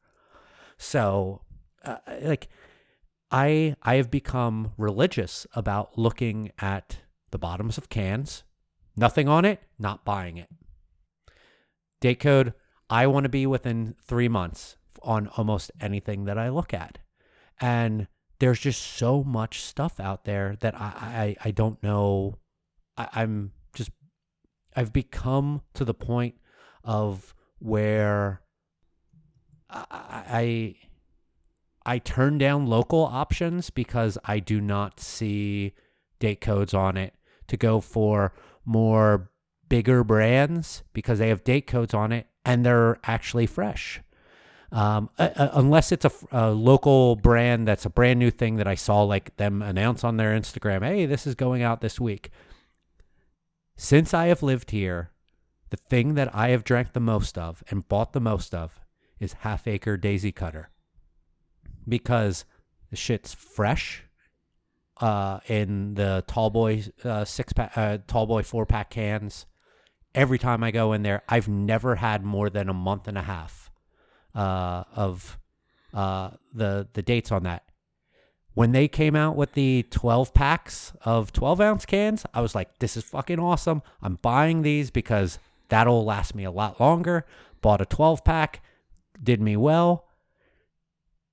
[0.78, 1.42] So
[1.84, 2.48] uh, like
[3.30, 6.98] I I have become religious about looking at
[7.30, 8.43] the bottoms of cans,
[8.96, 10.48] nothing on it, not buying it.
[12.00, 12.54] Date code,
[12.90, 16.98] I want to be within three months on almost anything that I look at.
[17.60, 18.08] And
[18.40, 22.38] there's just so much stuff out there that I, I, I don't know.
[22.96, 23.90] I, I'm just,
[24.74, 26.34] I've become to the point
[26.82, 28.42] of where
[29.70, 30.74] I, I,
[31.86, 35.74] I turn down local options because I do not see
[36.18, 37.14] date codes on it
[37.48, 38.32] to go for
[38.64, 39.30] more
[39.68, 44.00] bigger brands because they have date codes on it and they're actually fresh.
[44.72, 48.66] Um, uh, uh, unless it's a, a, local brand that's a brand new thing that
[48.66, 52.30] I saw like them announce on their Instagram, hey, this is going out this week.
[53.76, 55.10] Since I have lived here,
[55.70, 58.80] the thing that I have drank the most of and bought the most of
[59.20, 60.70] is Half Acre Daisy Cutter
[61.88, 62.44] because
[62.90, 64.03] the shit's fresh
[65.00, 69.46] uh, in the tall boy uh, six pack, uh, tall boy four pack cans.
[70.14, 73.22] Every time I go in there, I've never had more than a month and a
[73.22, 73.70] half
[74.34, 75.38] uh, of
[75.92, 77.64] uh, the the dates on that.
[78.54, 82.78] When they came out with the 12 packs of 12 ounce cans, I was like,
[82.78, 83.82] this is fucking awesome.
[84.00, 85.40] I'm buying these because
[85.70, 87.26] that'll last me a lot longer.
[87.60, 88.62] Bought a 12 pack,
[89.20, 90.06] did me well.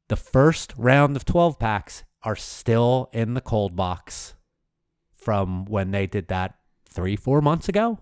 [0.07, 4.36] The first round of 12 packs are still in the cold box
[5.13, 6.55] from when they did that
[6.86, 7.99] three, four months ago.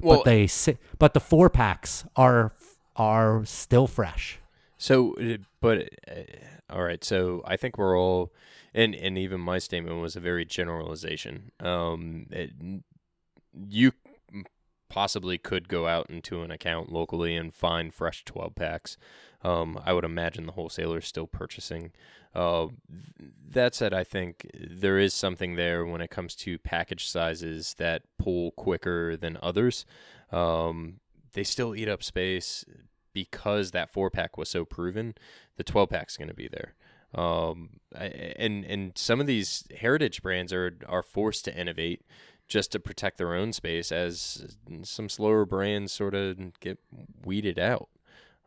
[0.00, 0.48] Well, but they
[0.98, 2.52] but the four packs are
[2.96, 4.38] are still fresh.
[4.76, 5.14] So,
[5.60, 6.22] but uh,
[6.70, 7.02] all right.
[7.04, 8.32] So I think we're all,
[8.74, 11.52] and and even my statement was a very generalization.
[11.60, 12.50] Um, it,
[13.68, 13.92] you
[14.88, 18.96] possibly could go out into an account locally and find fresh 12 packs.
[19.44, 21.92] Um, I would imagine the wholesaler is still purchasing.
[22.34, 22.68] Uh,
[23.50, 28.02] that said, I think there is something there when it comes to package sizes that
[28.18, 29.84] pull quicker than others.
[30.32, 31.00] Um,
[31.34, 32.64] they still eat up space
[33.12, 35.14] because that four pack was so proven.
[35.56, 36.74] The 12 pack's going to be there.
[37.14, 42.02] Um, and and some of these heritage brands are are forced to innovate
[42.48, 46.78] just to protect their own space as some slower brands sort of get
[47.24, 47.88] weeded out.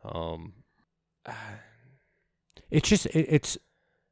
[0.04, 0.52] Um,
[2.70, 3.58] it's just it, it's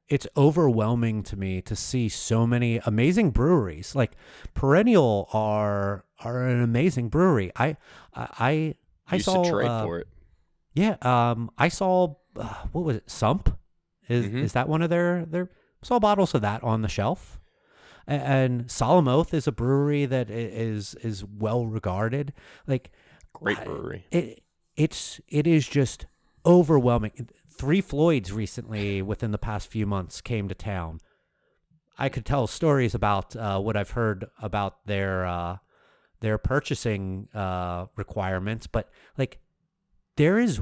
[0.08, 3.94] it's overwhelming to me to see so many amazing breweries.
[3.94, 4.12] Like
[4.54, 7.50] Perennial are are an amazing brewery.
[7.56, 7.76] I
[8.14, 8.74] I
[9.08, 10.08] I, Used saw to trade uh, for it.
[10.74, 13.10] Yeah, um, I saw uh, what was it?
[13.10, 13.56] Sump
[14.08, 14.42] is Mhm.
[14.42, 15.50] is that one of their their
[15.82, 17.40] saw bottles of that on the shelf.
[18.08, 22.32] A- And Solemn Oath is a brewery that is is well regarded.
[22.66, 22.92] Like
[23.32, 24.06] Great I- brewery.
[24.12, 24.42] it
[24.76, 26.06] it's it is just
[26.46, 27.28] overwhelming.
[27.50, 31.00] Three Floyds recently, within the past few months, came to town.
[31.98, 35.56] I could tell stories about uh, what I've heard about their uh,
[36.20, 39.38] their purchasing uh, requirements, but like
[40.16, 40.60] there is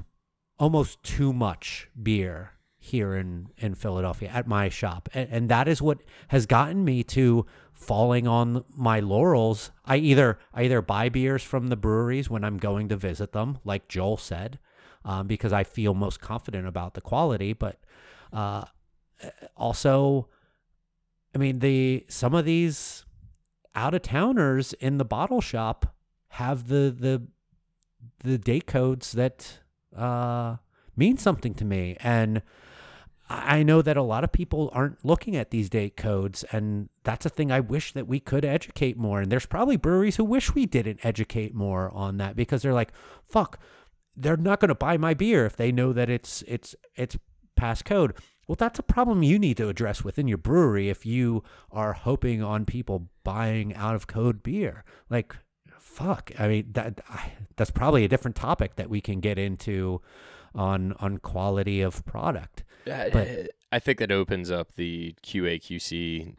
[0.59, 5.09] almost too much beer here in, in Philadelphia at my shop.
[5.14, 9.70] And, and that is what has gotten me to falling on my laurels.
[9.85, 13.59] I either I either buy beers from the breweries when I'm going to visit them,
[13.64, 14.59] like Joel said,
[15.05, 17.52] um, because I feel most confident about the quality.
[17.52, 17.80] But
[18.32, 18.64] uh,
[19.57, 20.28] also,
[21.34, 23.05] I mean the some of these
[23.74, 25.94] out of towners in the bottle shop
[26.28, 27.26] have the the
[28.22, 29.61] the date codes that
[29.96, 30.57] uh,
[30.96, 31.96] mean something to me.
[32.00, 32.42] And
[33.28, 37.24] I know that a lot of people aren't looking at these date codes, and that's
[37.24, 39.20] a thing I wish that we could educate more.
[39.20, 42.92] And there's probably breweries who wish we didn't educate more on that because they're like,
[43.26, 43.59] "Fuck,
[44.17, 47.17] they're not going to buy my beer if they know that it's it's it's
[47.57, 48.15] past code."
[48.47, 51.43] Well, that's a problem you need to address within your brewery if you
[51.73, 54.85] are hoping on people buying out of code beer.
[55.09, 55.35] Like,
[55.79, 56.31] fuck.
[56.39, 57.01] I mean, that
[57.57, 60.03] that's probably a different topic that we can get into
[60.55, 62.65] on on quality of product.
[63.12, 66.37] But- I think that opens up the QA QC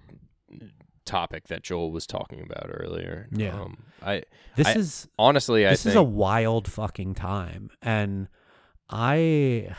[1.06, 3.28] topic that Joel was talking about earlier.
[3.32, 3.60] Yeah.
[3.60, 4.24] Um, I
[4.56, 8.28] This I- is honestly, I this think is a wild fucking time, and
[8.90, 9.76] I.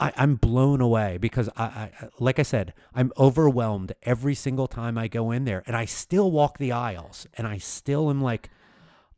[0.00, 4.98] I, I'm blown away because I, I, like I said, I'm overwhelmed every single time
[4.98, 8.50] I go in there, and I still walk the aisles, and I still am like,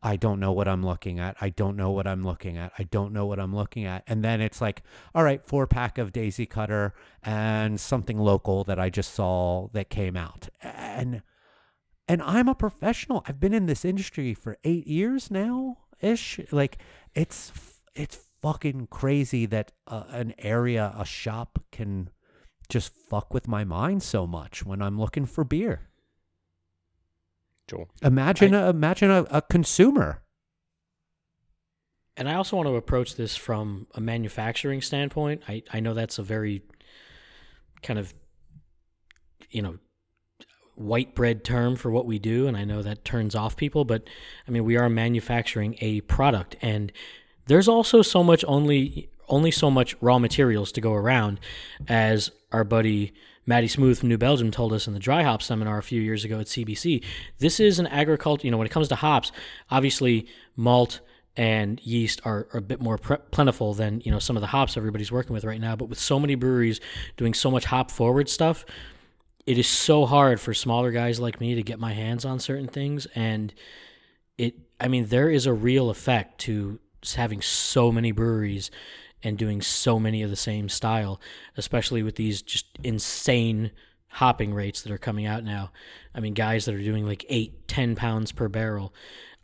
[0.06, 1.36] I don't know what I'm looking at.
[1.40, 2.70] I don't know what I'm looking at.
[2.78, 4.04] I don't know what I'm looking at.
[4.06, 4.84] And then it's like,
[5.16, 6.94] all right, four pack of Daisy Cutter
[7.24, 10.48] and something local that I just saw that came out.
[10.62, 11.22] And
[12.06, 13.24] and I'm a professional.
[13.26, 16.38] I've been in this industry for 8 years now ish.
[16.52, 16.78] Like
[17.16, 17.50] it's
[17.96, 22.10] it's fucking crazy that uh, an area, a shop can
[22.68, 25.88] just fuck with my mind so much when I'm looking for beer.
[27.68, 27.88] Joel.
[28.02, 30.22] Imagine a, imagine a, a consumer.
[32.16, 35.42] And I also want to approach this from a manufacturing standpoint.
[35.48, 36.62] I, I know that's a very
[37.82, 38.14] kind of,
[39.50, 39.78] you know,
[40.76, 44.08] white bread term for what we do, and I know that turns off people, but
[44.46, 46.92] I mean, we are manufacturing a product, and
[47.46, 51.40] there's also so much only only so much raw materials to go around,
[51.88, 53.12] as our buddy
[53.46, 56.24] Maddie Smooth from New Belgium told us in the dry hop seminar a few years
[56.24, 57.02] ago at CBC.
[57.38, 59.30] This is an agriculture, you know, when it comes to hops,
[59.70, 60.26] obviously
[60.56, 61.00] malt
[61.36, 64.48] and yeast are, are a bit more pre- plentiful than, you know, some of the
[64.48, 65.76] hops everybody's working with right now.
[65.76, 66.80] But with so many breweries
[67.16, 68.64] doing so much hop forward stuff,
[69.46, 72.66] it is so hard for smaller guys like me to get my hands on certain
[72.66, 73.06] things.
[73.14, 73.54] And
[74.38, 76.80] it, I mean, there is a real effect to
[77.14, 78.70] having so many breweries
[79.26, 81.20] and doing so many of the same style,
[81.56, 83.72] especially with these just insane
[84.08, 85.72] hopping rates that are coming out now.
[86.14, 88.94] I mean, guys that are doing like eight, ten pounds per barrel.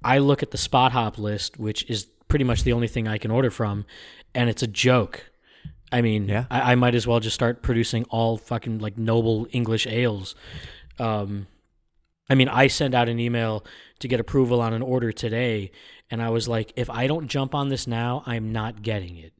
[0.04, 3.18] I look at the spot hop list, which is pretty much the only thing I
[3.18, 3.84] can order from,
[4.34, 5.30] and it's a joke.
[5.90, 6.44] I mean, Yeah.
[6.48, 10.36] I, I might as well just start producing all fucking like noble English ales.
[11.00, 11.48] Um,
[12.30, 13.64] I mean, I sent out an email
[13.98, 15.72] to get approval on an order today,
[16.08, 19.32] and I was like, if I don't jump on this now, I'm not getting it.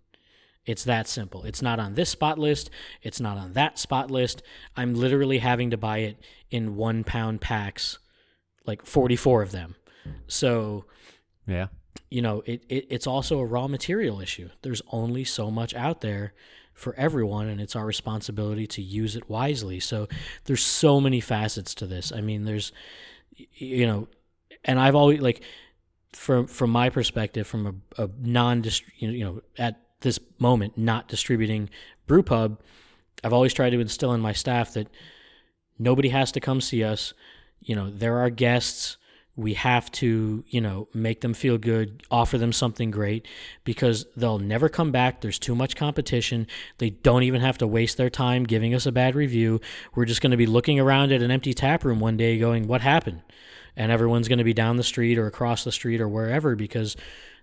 [0.65, 1.43] It's that simple.
[1.43, 2.71] It's not on this spot list.
[3.03, 4.43] It's not on that spot list.
[4.77, 6.19] I'm literally having to buy it
[6.51, 7.99] in one pound packs,
[8.65, 9.75] like 44 of them.
[10.29, 10.85] So,
[11.47, 11.67] Yeah.
[12.11, 14.51] you know, it, it it's also a raw material issue.
[14.63, 16.33] There's only so much out there
[16.75, 19.79] for everyone, and it's our responsibility to use it wisely.
[19.81, 20.09] So
[20.45, 22.13] there's so many facets to this.
[22.13, 22.73] I mean, there's,
[23.55, 24.09] you know,
[24.65, 25.43] and I've always like,
[26.13, 28.63] from from my perspective, from a, a non
[28.99, 31.71] you know at this moment not distributing
[32.09, 32.59] Brewpub,
[33.25, 34.89] I've always tried to instill in my staff that
[35.79, 37.15] nobody has to come see us.
[37.61, 38.97] You know, there are guests.
[39.35, 43.27] We have to, you know, make them feel good, offer them something great
[43.65, 45.21] because they'll never come back.
[45.21, 46.47] There's too much competition.
[46.79, 49.61] They don't even have to waste their time giving us a bad review.
[49.95, 52.67] We're just going to be looking around at an empty tap room one day going,
[52.67, 53.23] What happened?
[53.75, 56.95] And everyone's going to be down the street or across the street or wherever because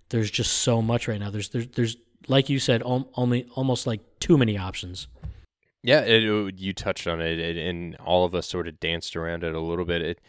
[0.09, 1.31] there's just so much right now.
[1.31, 1.97] There's, there's, there's
[2.29, 5.07] like you said, al- only almost like too many options.
[5.81, 9.15] Yeah, it, it- you touched on it, it, and all of us sort of danced
[9.15, 10.01] around it a little bit.
[10.01, 10.19] It,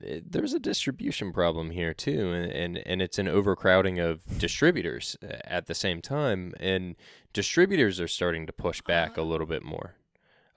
[0.00, 5.16] it, there's a distribution problem here too, and, and and it's an overcrowding of distributors
[5.22, 6.94] uh, at the same time, and
[7.32, 9.94] distributors are starting to push back a little bit more.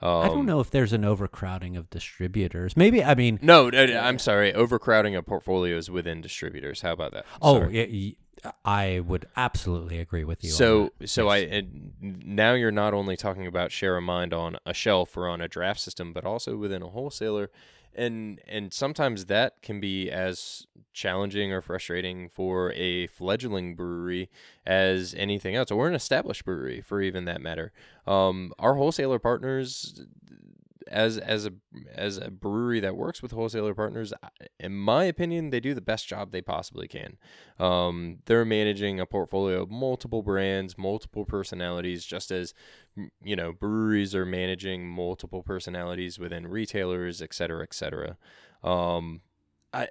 [0.04, 2.76] Um, I don't know if there's an overcrowding of distributors.
[2.76, 4.52] Maybe I mean, No, no, no, I'm sorry.
[4.54, 6.82] Overcrowding of portfolios within distributors.
[6.82, 7.26] How about that?
[7.42, 8.18] oh, Sorry.
[8.66, 10.52] I would absolutely agree with you.
[10.52, 11.10] on So, that.
[11.10, 15.16] so I and now you're not only talking about share of mind on a shelf
[15.16, 17.52] or on a draft system, but also within a wholesaler,
[17.96, 24.30] and and sometimes that can be as challenging or frustrating for a fledgling brewery
[24.66, 27.72] as anything else, or an established brewery for even that matter.
[28.08, 30.02] Um, our wholesaler partners
[30.88, 31.54] as as a
[31.94, 34.14] as a brewery that works with wholesaler partners,
[34.60, 37.18] in my opinion, they do the best job they possibly can.
[37.60, 42.54] Um, they're managing a portfolio of multiple brands, multiple personalities, just as
[43.24, 48.18] you know breweries are managing multiple personalities within retailers, et cetera, et cetera.
[48.64, 49.22] Um,
[49.74, 49.88] I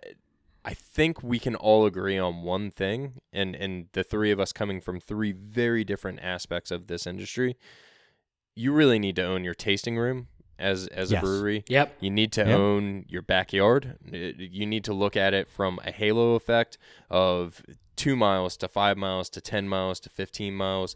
[0.64, 4.52] I think we can all agree on one thing, and and the three of us
[4.52, 7.56] coming from three very different aspects of this industry.
[8.54, 10.28] You really need to own your tasting room
[10.60, 11.22] as as Yes.
[11.22, 11.64] a brewery.
[11.68, 11.96] Yep.
[12.00, 12.58] You need to Yep.
[12.58, 13.96] own your backyard.
[14.12, 17.62] You need to look at it from a halo effect of
[17.96, 20.94] two miles to five miles to 10 miles to 15 miles.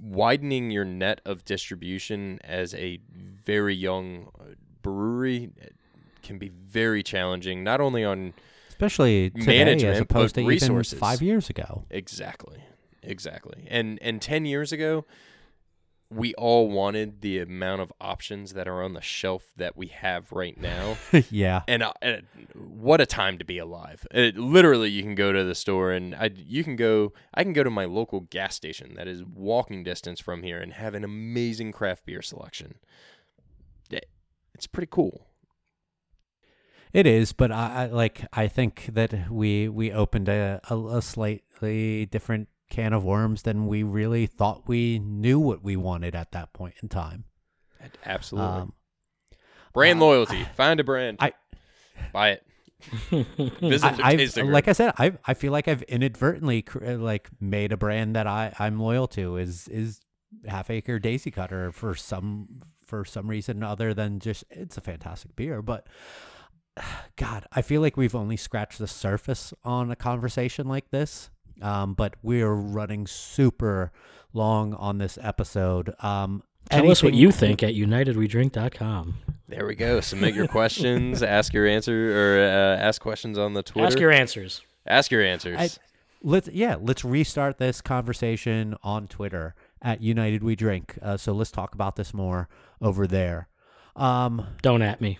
[0.00, 4.44] Widening your net of distribution as a very young uh,
[4.80, 5.66] brewery uh,
[6.22, 8.32] can be very challenging, not only on
[8.68, 10.92] especially today as management, opposed to resources.
[10.92, 11.84] even five years ago.
[11.90, 12.58] Exactly.
[13.02, 13.64] Exactly.
[13.68, 15.04] And and 10 years ago,
[16.10, 20.32] we all wanted the amount of options that are on the shelf that we have
[20.32, 20.96] right now.
[21.30, 22.22] yeah, and, uh, and
[22.54, 24.06] what a time to be alive.
[24.10, 27.52] It, literally you can go to the store and I you can go I can
[27.52, 31.04] go to my local gas station that is walking distance from here and have an
[31.04, 32.76] amazing craft beer selection.
[33.90, 34.08] It-
[34.54, 35.26] It's pretty cool.
[36.92, 37.32] it is.
[37.34, 38.24] But I, I like.
[38.32, 43.66] I think that we we opened a, a a slightly different can of worms than
[43.66, 47.24] we really thought we knew what we wanted at that point in time.
[48.04, 48.50] Absolutely.
[48.50, 48.72] Um,
[49.72, 50.44] brand uh, loyalty.
[50.56, 51.18] Find a brand.
[51.20, 51.32] I-
[52.12, 52.44] buy it.
[53.60, 57.28] Visit I, I've, like I said, I I feel like I've inadvertently cr- uh, like
[57.40, 60.00] made a brand that I I'm loyal to is is
[60.46, 65.34] Half Acre Daisy Cutter for some for some reason other than just it's a fantastic
[65.36, 65.86] beer, but.
[67.16, 71.28] God, I feel like we've only scratched the surface on a conversation like this,
[71.62, 73.92] um, but we're running super
[74.32, 75.94] long on this episode.
[76.00, 79.14] Um, Tell us what you think at unitedwedrink.com.
[79.48, 80.00] there we go.
[80.00, 81.22] Submit your questions.
[81.38, 83.86] ask your answer, or uh, ask questions on the Twitter.
[83.86, 84.62] Ask your answers.
[84.86, 85.58] Ask your answers.
[85.58, 85.68] I-
[86.20, 91.52] let's yeah let's restart this conversation on twitter at united we drink uh, so let's
[91.52, 92.48] talk about this more
[92.80, 93.46] over there
[93.94, 95.18] um Don't at me.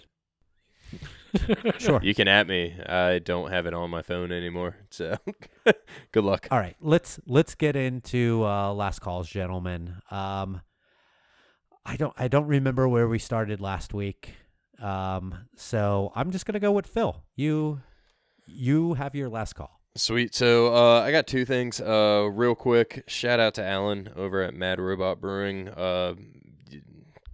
[1.78, 2.74] sure You can at me.
[2.86, 4.76] I don't have it on my phone anymore.
[4.90, 5.16] So
[6.12, 6.48] good luck.
[6.50, 10.60] all right let's let's get into uh last calls gentlemen um
[11.84, 14.34] i don't i don't remember where we started last week
[14.80, 17.80] um so i'm just gonna go with phil you
[18.46, 20.32] you have your last call Sweet.
[20.32, 21.80] So uh, I got two things.
[21.80, 25.68] Uh, real quick, shout out to Alan over at Mad Robot Brewing.
[25.68, 26.14] Uh,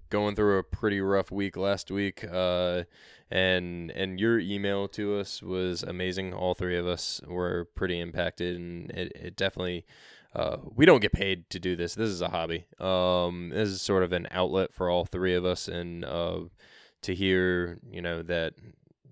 [0.08, 2.84] going through a pretty rough week last week, uh,
[3.30, 6.32] and and your email to us was amazing.
[6.34, 9.84] All three of us were pretty impacted, and it, it definitely.
[10.34, 11.94] Uh, we don't get paid to do this.
[11.94, 12.64] This is a hobby.
[12.80, 16.40] Um, this is sort of an outlet for all three of us, and uh,
[17.02, 18.54] to hear you know that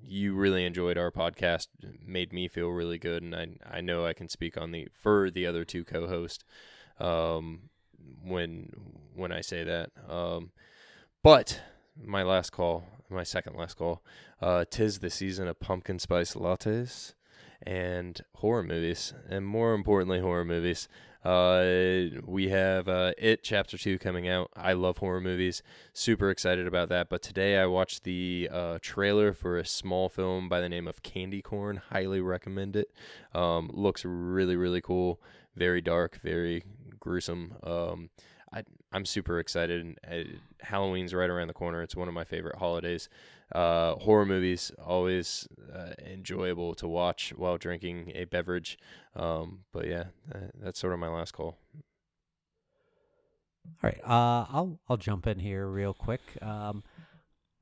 [0.03, 1.69] you really enjoyed our podcast
[2.05, 5.31] made me feel really good and I I know I can speak on the for
[5.31, 6.45] the other two co-hosts
[6.99, 7.71] um
[8.25, 8.71] when
[9.15, 10.51] when I say that um
[11.23, 11.61] but
[12.03, 14.03] my last call my second last call
[14.41, 17.15] uh tis the season of pumpkin spice lattes
[17.63, 20.89] and horror movies and more importantly horror movies
[21.25, 25.63] uh we have uh it chapter 2 coming out I love horror movies
[25.93, 27.09] super excited about that.
[27.09, 31.03] But today I watched the uh, trailer for a small film by the name of
[31.03, 31.77] Candy Corn.
[31.91, 32.91] Highly recommend it.
[33.35, 35.21] Um, looks really really cool.
[35.57, 36.65] Very dark, very
[36.99, 37.55] gruesome.
[37.63, 38.11] Um,
[38.53, 38.63] I
[38.93, 39.81] I'm super excited.
[39.81, 40.31] And uh,
[40.61, 41.83] Halloween's right around the corner.
[41.83, 43.09] It's one of my favorite holidays.
[43.55, 48.79] Uh, horror movies always uh, enjoyable to watch while drinking a beverage.
[49.15, 50.05] Um, but yeah,
[50.35, 51.59] uh, that's sort of my last call.
[53.83, 56.21] All right, uh, I'll I'll jump in here real quick.
[56.41, 56.83] Um,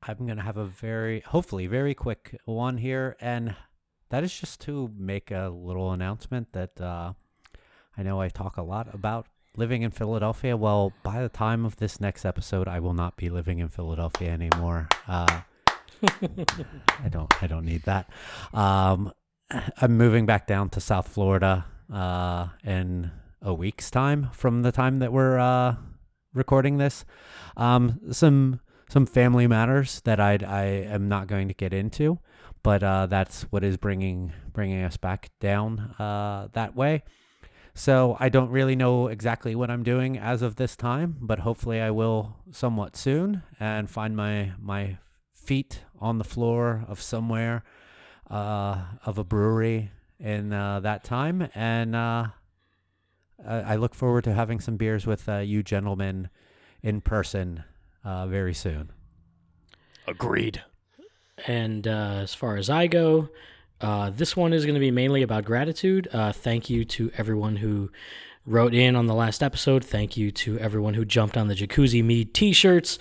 [0.03, 3.55] I'm gonna have a very, hopefully, very quick one here, and
[4.09, 7.13] that is just to make a little announcement that uh,
[7.97, 10.55] I know I talk a lot about living in Philadelphia.
[10.55, 14.31] Well, by the time of this next episode, I will not be living in Philadelphia
[14.31, 14.87] anymore.
[15.07, 15.41] Uh,
[16.03, 18.09] I don't I don't need that.
[18.53, 19.13] Um,
[19.77, 23.11] I'm moving back down to South Florida uh, in
[23.41, 25.75] a week's time from the time that we're uh,
[26.33, 27.05] recording this.
[27.57, 32.19] Um, some some family matters that I I am not going to get into,
[32.63, 37.03] but uh, that's what is bringing bringing us back down uh, that way.
[37.73, 41.79] So I don't really know exactly what I'm doing as of this time, but hopefully
[41.79, 44.97] I will somewhat soon and find my my
[45.33, 47.63] feet on the floor of somewhere
[48.29, 52.27] uh, of a brewery in uh, that time, and uh,
[53.45, 56.29] I look forward to having some beers with uh, you gentlemen
[56.83, 57.63] in person
[58.03, 58.91] uh, very soon.
[60.07, 60.63] Agreed.
[61.47, 63.29] And uh, as far as I go,
[63.81, 66.07] uh, this one is going to be mainly about gratitude.
[66.13, 67.91] Uh, thank you to everyone who
[68.45, 69.83] wrote in on the last episode.
[69.83, 72.97] Thank you to everyone who jumped on the Jacuzzi Mead t shirts.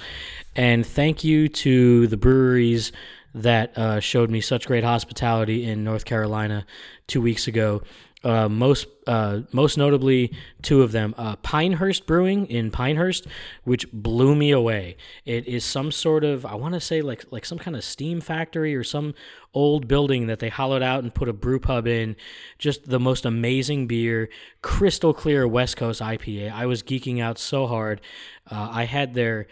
[0.55, 2.93] And thank you to the breweries
[3.35, 6.67] that uh, showed me such great hospitality in North Carolina
[7.07, 7.83] two weeks ago.
[8.23, 10.31] Uh, most uh, most notably,
[10.61, 13.27] two of them, uh, Pinehurst Brewing in Pinehurst,
[13.65, 14.99] which blew me away.
[15.25, 18.21] It is some sort of I want to say like like some kind of steam
[18.21, 19.15] factory or some
[19.55, 22.15] old building that they hollowed out and put a brew pub in.
[22.59, 24.29] Just the most amazing beer,
[24.61, 26.53] crystal clear West Coast IPA.
[26.53, 28.03] I was geeking out so hard.
[28.51, 29.47] Uh, I had their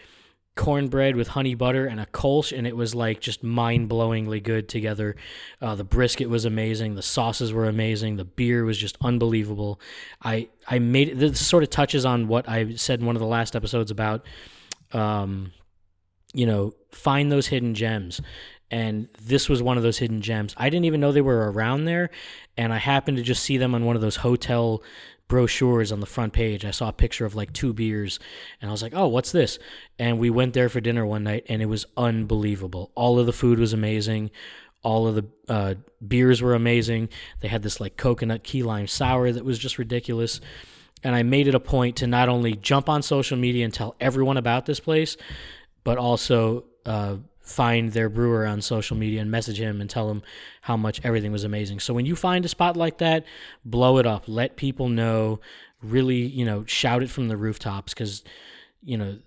[0.59, 4.67] cornbread with honey butter and a kolsch, and it was like just mind blowingly good
[4.67, 5.15] together.
[5.61, 9.79] Uh, the brisket was amazing, the sauces were amazing, the beer was just unbelievable.
[10.21, 13.25] I I made this sort of touches on what I said in one of the
[13.25, 14.25] last episodes about,
[14.91, 15.53] um,
[16.33, 18.19] you know, find those hidden gems.
[18.69, 20.53] And this was one of those hidden gems.
[20.57, 22.09] I didn't even know they were around there,
[22.57, 24.83] and I happened to just see them on one of those hotel
[25.29, 26.65] brochures on the front page.
[26.65, 28.19] I saw a picture of like two beers
[28.61, 29.57] and I was like, "Oh, what's this?"
[29.97, 32.91] And we went there for dinner one night and it was unbelievable.
[32.95, 34.31] All of the food was amazing.
[34.83, 35.75] All of the uh,
[36.05, 37.09] beers were amazing.
[37.39, 40.41] They had this like coconut key lime sour that was just ridiculous.
[41.01, 43.95] And I made it a point to not only jump on social media and tell
[44.01, 45.15] everyone about this place,
[45.85, 47.17] but also uh,
[47.49, 50.21] find their brewer on social media and message him and tell him
[50.61, 51.79] how much everything was amazing.
[51.79, 53.25] So when you find a spot like that,
[53.65, 54.25] blow it up.
[54.27, 55.39] Let people know.
[55.81, 58.23] Really, you know, shout it from the rooftops because,
[58.83, 59.17] you know,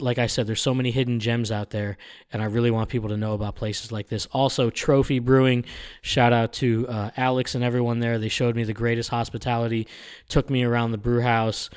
[0.00, 1.96] like I said, there's so many hidden gems out there,
[2.32, 4.26] and I really want people to know about places like this.
[4.32, 5.64] Also, Trophy Brewing,
[6.02, 8.18] shout out to uh, Alex and everyone there.
[8.18, 9.86] They showed me the greatest hospitality,
[10.28, 11.70] took me around the brew house.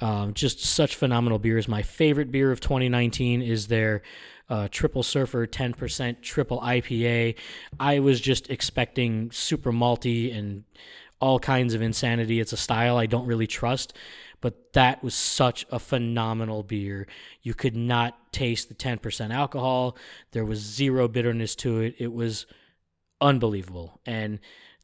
[0.00, 1.66] Um, just such phenomenal beers.
[1.66, 4.02] My favorite beer of 2019 is their
[4.48, 7.36] uh, Triple Surfer 10% Triple IPA.
[7.78, 10.64] I was just expecting super malty and
[11.20, 12.40] all kinds of insanity.
[12.40, 13.92] It's a style I don't really trust
[14.40, 17.06] but that was such a phenomenal beer.
[17.42, 19.96] You could not taste the 10% alcohol.
[20.32, 21.96] There was zero bitterness to it.
[21.98, 22.46] It was
[23.20, 24.00] unbelievable.
[24.06, 24.38] And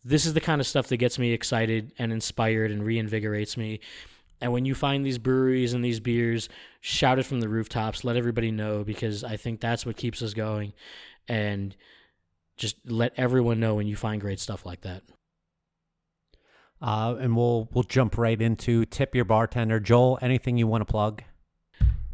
[0.05, 3.81] this is the kind of stuff that gets me excited and inspired and reinvigorates me.
[4.45, 6.51] And when you find these breweries and these beers,
[6.83, 10.35] shout it from the rooftops, let everybody know because I think that's what keeps us
[10.35, 10.75] going.
[11.27, 11.75] And
[12.59, 15.03] just let everyone know when you find great stuff like that.
[16.83, 19.81] Uh, and we'll we'll jump right into tip your bartender.
[19.81, 21.23] Joel, anything you want to plug?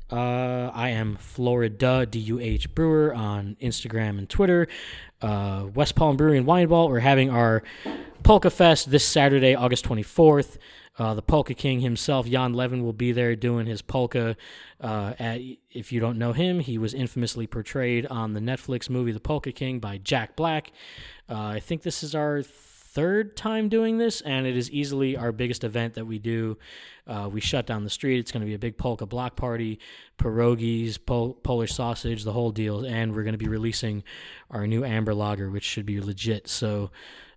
[0.08, 4.68] Uh, I am Florida DUH Brewer on Instagram and Twitter.
[5.22, 6.90] Uh, West Palm Brewery and Wine Vault.
[6.90, 7.62] We're having our
[8.22, 10.56] Polka Fest this Saturday, August 24th.
[10.98, 14.36] Uh, the Polka King himself, Jan Lewan, will be there doing his polka.
[14.80, 15.40] Uh, at,
[15.70, 19.52] if you don't know him, he was infamously portrayed on the Netflix movie The Polka
[19.52, 20.72] King by Jack Black.
[21.28, 22.42] Uh, I think this is our
[22.92, 26.58] third time doing this, and it is easily our biggest event that we do.
[27.06, 28.18] Uh, we shut down the street.
[28.18, 29.78] It's going to be a big polka block party,
[30.18, 32.84] pierogies, pol- Polish sausage, the whole deal.
[32.84, 34.02] And we're going to be releasing
[34.50, 36.48] our new amber lager, which should be legit.
[36.48, 36.90] So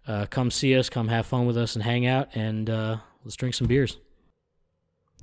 [0.07, 3.35] uh, come see us, come have fun with us, and hang out, and uh, let's
[3.35, 3.97] drink some beers.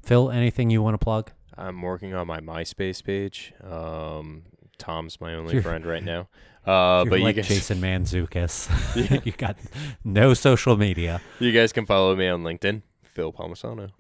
[0.02, 1.32] Phil, anything you want to plug?
[1.56, 3.52] I'm working on my MySpace page.
[3.62, 4.44] Um,
[4.80, 6.28] Tom's my only friend right now.
[6.60, 9.24] Uh, You're but like you guys, Jason Manzukis.
[9.24, 9.56] you got
[10.04, 11.22] no social media.
[11.38, 13.92] you guys can follow me on LinkedIn, Phil Palmisano.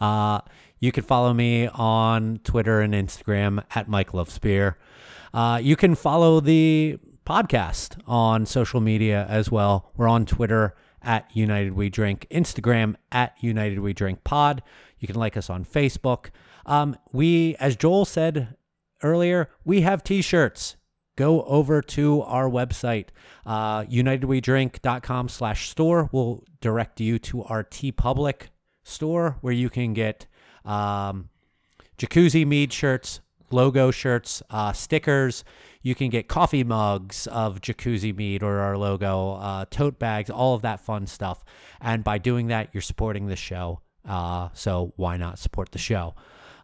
[0.00, 0.40] Uh,
[0.78, 4.78] you can follow me on Twitter and Instagram at Mike Loves Beer.
[5.34, 6.96] Uh, you can follow the
[7.26, 9.90] podcast on social media as well.
[9.96, 14.62] We're on Twitter at United We Drink, Instagram at United We Drink Pod.
[14.98, 16.30] You can like us on Facebook.
[16.66, 18.56] Um, we, as Joel said
[19.02, 20.76] earlier, we have t-shirts.
[21.16, 23.08] Go over to our website,
[23.44, 26.08] uh, unitedwedrink.com slash store.
[26.12, 28.48] We'll direct you to our TeePublic
[28.82, 30.26] store where you can get
[30.64, 31.28] um,
[31.98, 33.20] jacuzzi mead shirts,
[33.50, 35.44] logo shirts, uh, stickers.
[35.82, 40.54] You can get coffee mugs of jacuzzi mead or our logo, uh, tote bags, all
[40.54, 41.44] of that fun stuff.
[41.80, 43.80] And by doing that, you're supporting the show.
[44.08, 46.14] Uh, so why not support the show?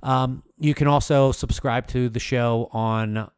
[0.07, 3.29] Um, you can also subscribe to the show on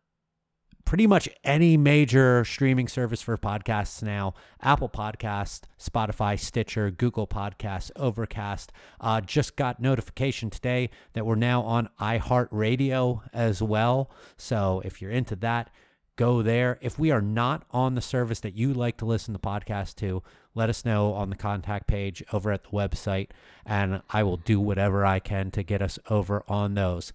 [0.84, 7.90] pretty much any major streaming service for podcasts now Apple Podcast, Spotify, Stitcher, Google Podcasts,
[7.96, 8.70] Overcast.
[9.00, 14.10] Uh, just got notification today that we're now on iHeartRadio as well.
[14.36, 15.70] So if you're into that,
[16.16, 16.78] go there.
[16.82, 20.22] If we are not on the service that you like to listen to podcast to,
[20.58, 23.28] let us know on the contact page over at the website,
[23.64, 27.12] and I will do whatever I can to get us over on those.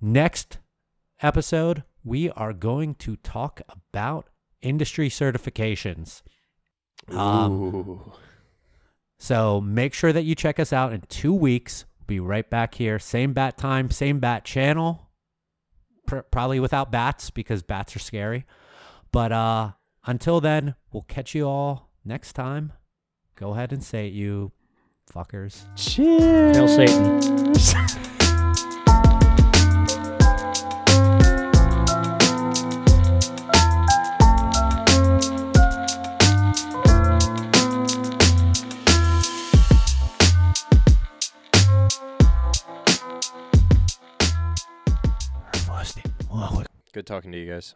[0.00, 0.58] Next
[1.20, 4.28] episode, we are going to talk about
[4.62, 6.22] industry certifications.
[7.08, 8.12] Um,
[9.18, 11.84] so make sure that you check us out in two weeks.
[12.00, 12.98] We'll be right back here.
[12.98, 15.10] Same bat time, same bat channel.
[16.06, 18.46] Pr- probably without bats because bats are scary.
[19.12, 19.72] But uh,
[20.06, 22.72] until then, we'll catch you all next time.
[23.36, 24.52] Go ahead and say it, you
[25.12, 25.64] fuckers.
[25.76, 26.56] Cheers.
[26.56, 27.52] Hail Satan.
[46.92, 47.70] Good talking to you guys.